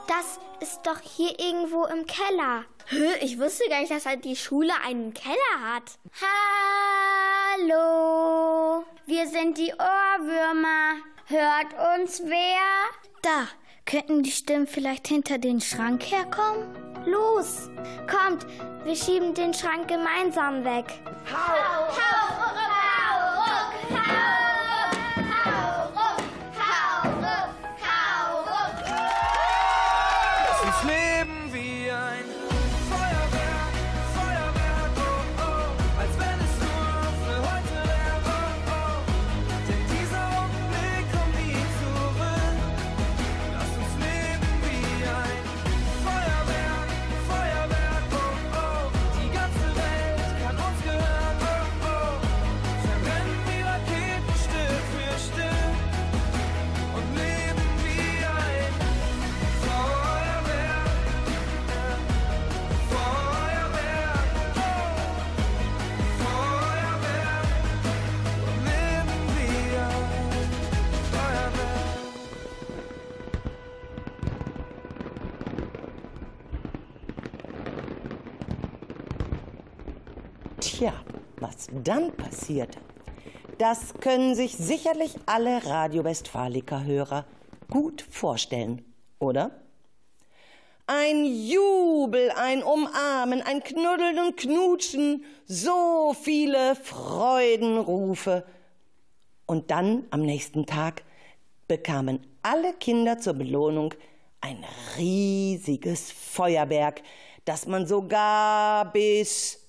das 0.07 0.39
ist 0.61 0.81
doch 0.85 0.99
hier 1.01 1.37
irgendwo 1.39 1.85
im 1.85 2.05
Keller. 2.05 2.63
Ich 3.21 3.39
wusste 3.39 3.67
gar 3.69 3.79
nicht, 3.79 3.91
dass 3.91 4.05
halt 4.05 4.23
die 4.23 4.35
Schule 4.35 4.73
einen 4.85 5.13
Keller 5.13 5.73
hat. 5.73 5.83
Hallo, 7.57 8.85
wir 9.05 9.27
sind 9.27 9.57
die 9.57 9.73
Ohrwürmer. 9.73 11.01
Hört 11.25 11.73
uns 11.99 12.21
wer? 12.25 12.89
Da, 13.21 13.47
könnten 13.85 14.23
die 14.23 14.31
Stimmen 14.31 14.67
vielleicht 14.67 15.07
hinter 15.07 15.37
den 15.37 15.61
Schrank 15.61 16.03
herkommen? 16.03 16.67
Los, 17.05 17.69
kommt, 18.09 18.45
wir 18.85 18.95
schieben 18.95 19.33
den 19.33 19.53
Schrank 19.53 19.87
gemeinsam 19.87 20.63
weg. 20.63 20.85
Lass 21.29 21.97
was 81.63 81.83
dann 81.83 82.11
passierte, 82.15 82.79
das 83.57 83.93
können 83.99 84.35
sich 84.35 84.53
sicherlich 84.57 85.15
alle 85.25 85.65
Radio 85.65 86.03
Westfaliker-Hörer 86.03 87.25
gut 87.69 88.01
vorstellen, 88.09 88.83
oder? 89.19 89.51
Ein 90.85 91.25
Jubel, 91.25 92.31
ein 92.31 92.61
Umarmen, 92.61 93.41
ein 93.41 93.63
Knuddeln 93.63 94.19
und 94.19 94.37
Knutschen, 94.37 95.23
so 95.45 96.13
viele 96.19 96.75
Freudenrufe. 96.75 98.43
Und 99.45 99.71
dann 99.71 100.05
am 100.09 100.23
nächsten 100.23 100.65
Tag 100.65 101.03
bekamen 101.67 102.19
alle 102.41 102.73
Kinder 102.73 103.19
zur 103.19 103.33
Belohnung 103.33 103.93
ein 104.41 104.65
riesiges 104.97 106.11
Feuerwerk, 106.11 107.01
das 107.45 107.65
man 107.65 107.87
sogar 107.87 108.91
bis, 108.91 109.62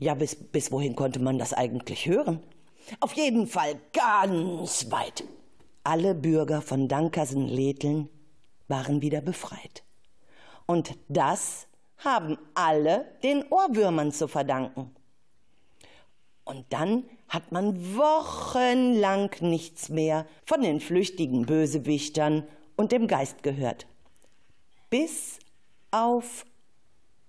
ja, 0.00 0.14
bis, 0.14 0.34
bis 0.34 0.72
wohin 0.72 0.96
konnte 0.96 1.20
man 1.20 1.38
das 1.38 1.52
eigentlich 1.52 2.06
hören? 2.06 2.42
Auf 2.98 3.12
jeden 3.12 3.46
Fall 3.46 3.78
ganz 3.92 4.90
weit. 4.90 5.24
Alle 5.84 6.14
Bürger 6.14 6.62
von 6.62 6.88
Dankersen-Letheln 6.88 8.08
waren 8.66 9.02
wieder 9.02 9.20
befreit. 9.20 9.84
Und 10.66 10.96
das 11.08 11.66
haben 11.98 12.38
alle 12.54 13.04
den 13.22 13.44
Ohrwürmern 13.50 14.10
zu 14.10 14.26
verdanken. 14.26 14.90
Und 16.44 16.64
dann 16.70 17.04
hat 17.28 17.52
man 17.52 17.96
wochenlang 17.96 19.30
nichts 19.40 19.88
mehr 19.88 20.26
von 20.44 20.62
den 20.62 20.80
flüchtigen 20.80 21.46
Bösewichtern 21.46 22.44
und 22.76 22.92
dem 22.92 23.06
Geist 23.06 23.42
gehört. 23.42 23.86
Bis 24.88 25.38
auf 25.90 26.44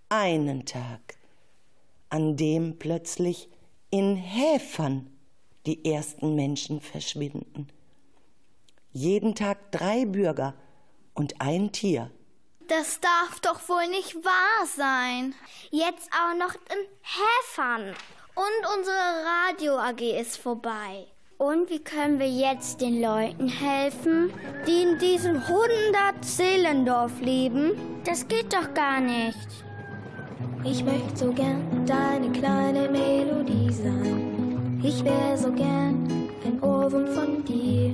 einen 0.10 0.66
Tag, 0.66 1.18
an 2.12 2.38
dem 2.38 2.78
plötzlich 2.78 3.50
in 3.90 4.16
Häfern 4.16 5.10
die 5.66 5.86
ersten 5.86 6.36
Menschen 6.36 6.82
verschwinden. 6.82 7.68
Jeden 8.92 9.34
Tag 9.36 9.72
drei 9.72 10.06
Bürger 10.06 10.54
und 11.14 11.40
ein 11.40 11.72
Tier. 11.72 12.12
Das 12.68 13.00
darf 13.00 13.40
doch 13.42 13.68
wohl 13.70 13.88
nicht 13.88 14.16
wahr 14.16 14.66
sein. 14.66 15.34
Jetzt 15.72 16.10
auch 16.12 16.38
noch 16.38 16.54
in 16.54 16.88
Häfern. 17.02 17.96
Und 18.36 18.78
unsere 18.78 18.96
Radio 18.96 19.78
AG 19.78 20.02
ist 20.20 20.38
vorbei. 20.38 21.08
Und 21.38 21.70
wie 21.70 21.84
können 21.84 22.20
wir 22.20 22.30
jetzt 22.30 22.82
den 22.82 23.02
Leuten 23.02 23.48
helfen? 23.48 24.32
Die 24.68 24.84
in 24.84 25.00
diesem 25.00 25.38
100 25.38 26.24
Seelendorf 26.24 27.20
leben? 27.20 28.02
Das 28.06 28.28
geht 28.28 28.54
doch 28.54 28.74
gar 28.74 29.00
nicht. 29.00 29.48
Ich 30.64 30.84
möchte 30.84 31.16
so 31.16 31.32
gern 31.32 31.86
deine 31.86 32.32
kleine 32.32 32.88
Melodie 32.88 33.72
sein. 33.72 34.80
Ich 34.84 35.04
wär 35.04 35.38
so 35.38 35.52
gern 35.52 36.08
ein 36.46 36.62
Ohrwurm 36.62 37.08
von 37.08 37.44
dir. 37.44 37.94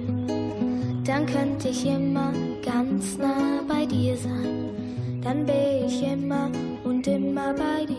Dann 1.06 1.26
könnte 1.26 1.70
ich 1.70 1.86
immer 1.86 2.34
ganz 2.64 3.18
nah 3.18 3.62
bei 3.68 3.86
dir 3.86 4.18
sein. 4.18 5.22
Dann 5.24 5.48
wär 5.48 5.86
ich 5.86 6.04
immer 6.04 6.52
und 6.84 7.08
immer 7.08 7.54
bei 7.54 7.86
dir. 7.86 7.98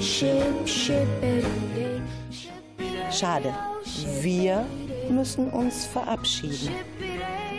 Ship, 0.00 0.66
shippity, 0.66 1.67
Schade, 3.18 3.52
wir 4.20 4.64
müssen 5.08 5.50
uns 5.50 5.86
verabschieden. 5.86 6.72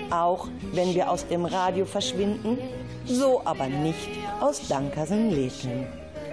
Auch 0.09 0.47
wenn 0.71 0.95
wir 0.95 1.11
aus 1.11 1.27
dem 1.27 1.43
Radio 1.43 1.85
verschwinden, 1.85 2.57
so 3.05 3.41
aber 3.43 3.67
nicht 3.67 4.07
aus 4.39 4.65
Dankersen-Letheln. 4.69 5.85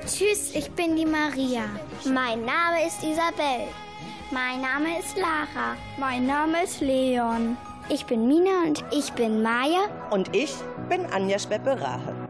Tschüss, 0.06 0.54
ich 0.54 0.70
bin 0.70 0.94
die 0.94 1.06
Maria. 1.06 1.64
Mein 2.04 2.44
Name 2.44 2.86
ist 2.86 3.02
Isabel. 3.02 3.66
Mein 4.30 4.60
Name 4.60 5.00
ist 5.00 5.16
Lara. 5.16 5.74
Mein 5.98 6.26
Name 6.26 6.62
ist 6.62 6.80
Leon. 6.80 7.56
Ich 7.88 8.06
bin 8.06 8.28
Mina 8.28 8.62
und 8.64 8.84
ich 8.92 9.12
bin 9.14 9.42
Maya. 9.42 9.88
Und 10.10 10.34
ich 10.36 10.54
bin 10.88 11.04
Anja 11.06 11.40
Schweppe-Rahe. 11.40 12.25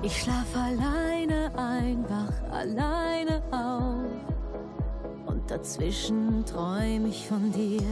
Ich 0.00 0.22
schlaf 0.22 0.54
alleine 0.54 1.50
ein, 1.56 2.04
wach 2.08 2.52
alleine 2.56 3.42
auf. 3.50 5.26
Und 5.26 5.50
dazwischen 5.50 6.44
träum 6.46 7.06
ich 7.06 7.26
von 7.26 7.50
dir. 7.50 7.82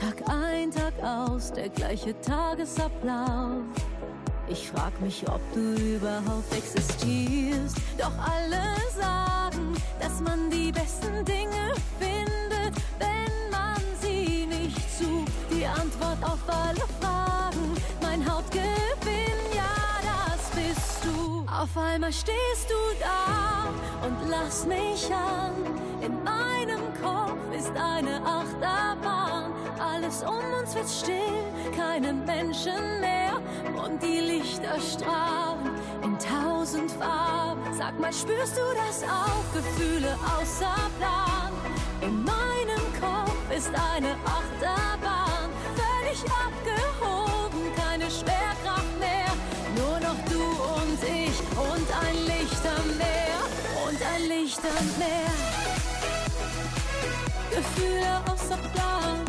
Tag 0.00 0.28
ein, 0.28 0.72
Tag 0.72 0.94
aus, 1.04 1.52
der 1.52 1.68
gleiche 1.68 2.20
Tagesablauf. 2.20 3.62
Ich 4.48 4.68
frag 4.68 5.00
mich, 5.00 5.24
ob 5.28 5.40
du 5.54 5.74
überhaupt 5.74 6.52
existierst. 6.52 7.76
Doch 7.96 8.12
alle 8.18 8.62
sagen, 8.98 9.72
dass 10.00 10.20
man 10.20 10.50
die 10.50 10.72
besten 10.72 11.24
Dinge 11.24 11.74
findet, 12.00 12.74
wenn 12.98 13.50
man 13.52 13.80
sie 14.00 14.46
nicht 14.46 14.98
sucht. 14.98 15.32
Die 15.52 15.64
Antwort 15.64 16.18
auf 16.24 16.40
alle 16.48 16.82
Fragen, 17.00 17.76
mein 18.02 18.24
das 18.24 19.35
bist 20.66 21.04
du. 21.04 21.44
Auf 21.50 21.76
einmal 21.76 22.12
stehst 22.12 22.68
du 22.68 22.74
da 23.00 24.06
und 24.06 24.28
lass 24.28 24.66
mich 24.66 25.12
an. 25.12 25.54
In 26.00 26.22
meinem 26.24 26.82
Kopf 27.02 27.38
ist 27.56 27.72
eine 27.76 28.20
Achterbahn. 28.24 29.52
Alles 29.78 30.22
um 30.22 30.60
uns 30.60 30.74
wird 30.74 30.88
still, 30.88 31.42
keine 31.76 32.12
Menschen 32.12 33.00
mehr. 33.00 33.40
Und 33.84 34.02
die 34.02 34.20
Lichter 34.20 34.78
strahlen 34.80 35.70
in 36.02 36.18
tausend 36.18 36.90
Farben. 36.92 37.62
Sag 37.76 37.98
mal, 37.98 38.12
spürst 38.12 38.56
du 38.56 38.62
das 38.74 39.02
auch? 39.04 39.44
Gefühle 39.54 40.16
außer 40.36 40.74
Plan. 40.98 41.52
In 42.02 42.24
meinem 42.24 42.84
Kopf 43.00 43.56
ist 43.56 43.70
eine 43.94 44.14
Achterbahn. 44.24 45.50
Völlig 45.74 46.20
abgehoben, 46.24 47.74
keine 47.76 48.10
Schwerkraft 48.10 48.85
am 54.64 54.98
Meer. 54.98 55.36
Gefühle 57.50 58.20
außer 58.30 58.56
Plan. 58.72 59.20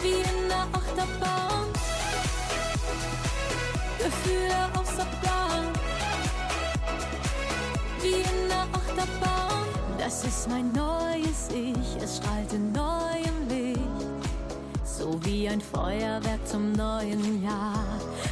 Wie 0.00 0.20
in 0.20 0.48
der 0.48 0.66
Achterbahn. 0.72 1.68
Gefühle 3.98 4.70
außer 4.74 5.06
Plan. 5.20 5.66
Wie 8.00 8.20
in 8.32 8.48
der 8.48 8.66
Achterbahn. 8.72 9.66
Das 9.98 10.24
ist 10.24 10.48
mein 10.48 10.72
neues 10.72 11.48
Ich, 11.50 12.02
es 12.02 12.16
strahlt 12.18 12.52
in 12.52 12.72
neuem 12.72 13.48
Licht. 13.48 13.80
So 14.84 15.18
wie 15.24 15.48
ein 15.48 15.60
Feuerwerk 15.60 16.46
zum 16.46 16.72
neuen 16.72 17.42
Jahr. 17.42 17.84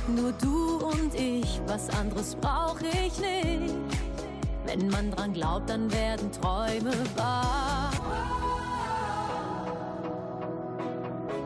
Nur 0.08 0.32
du 0.32 0.76
und 0.86 1.14
ich, 1.14 1.60
was 1.66 1.88
anderes 1.90 2.34
brauch 2.36 2.80
ich 2.80 3.18
nicht. 3.18 3.74
Wenn 4.74 4.88
man 4.88 5.10
dran 5.10 5.34
glaubt, 5.34 5.68
dann 5.68 5.92
werden 5.92 6.32
Träume 6.32 6.94
wahr. 7.14 7.90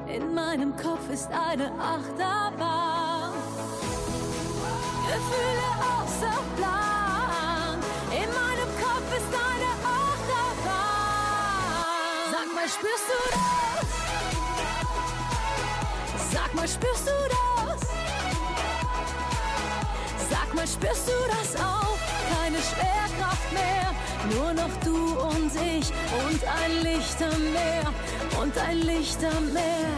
In 0.07 0.33
meinem 0.33 0.77
Kopf 0.77 1.11
ist 1.11 1.29
eine 1.33 1.73
Achterbahn. 1.73 3.33
Gefühle 5.09 5.69
außer 5.83 6.39
Plan. 6.57 7.81
In 8.13 8.31
meinem 8.31 8.71
Kopf 8.81 9.17
ist 9.17 9.35
eine 9.35 9.71
Achterbahn. 9.99 10.71
Sag 12.31 12.47
mal, 12.55 12.69
spürst 12.69 13.09
du 13.11 13.19
das? 13.33 13.89
Sag 16.33 16.55
mal, 16.55 16.69
spürst 16.69 17.09
du 17.09 17.17
das? 17.29 18.06
Sag 20.57 20.65
mal, 20.65 20.73
spürst 20.73 21.09
du 21.09 21.13
das 21.29 21.61
auch? 21.61 21.99
Keine 22.41 22.57
Schwerkraft 22.59 23.53
mehr, 23.53 23.95
nur 24.35 24.55
noch 24.55 24.75
du 24.85 24.97
und 25.21 25.51
ich 25.55 25.93
und 26.25 26.41
ein 26.45 26.83
Licht 26.83 27.23
am 27.23 27.53
Meer 27.53 27.93
und 28.41 28.57
ein 28.59 28.81
Licht 28.81 29.19
am 29.23 29.53
Meer. 29.53 29.91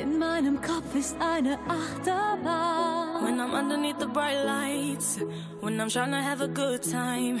In 0.00 0.18
meinem 0.18 0.60
Kopf 0.62 0.94
ist 0.94 1.16
eine 1.20 1.58
Achterbahn. 1.68 3.24
When 3.24 3.38
I'm 3.38 3.52
underneath 3.52 4.00
the 4.00 4.06
bright 4.06 4.42
lights, 4.44 5.18
when 5.60 5.78
I'm 5.78 5.90
trying 5.90 6.12
to 6.12 6.22
have 6.22 6.40
a 6.40 6.48
good 6.48 6.82
time. 6.82 7.40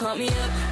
call 0.00 0.16
me 0.16 0.28
up, 0.28 0.69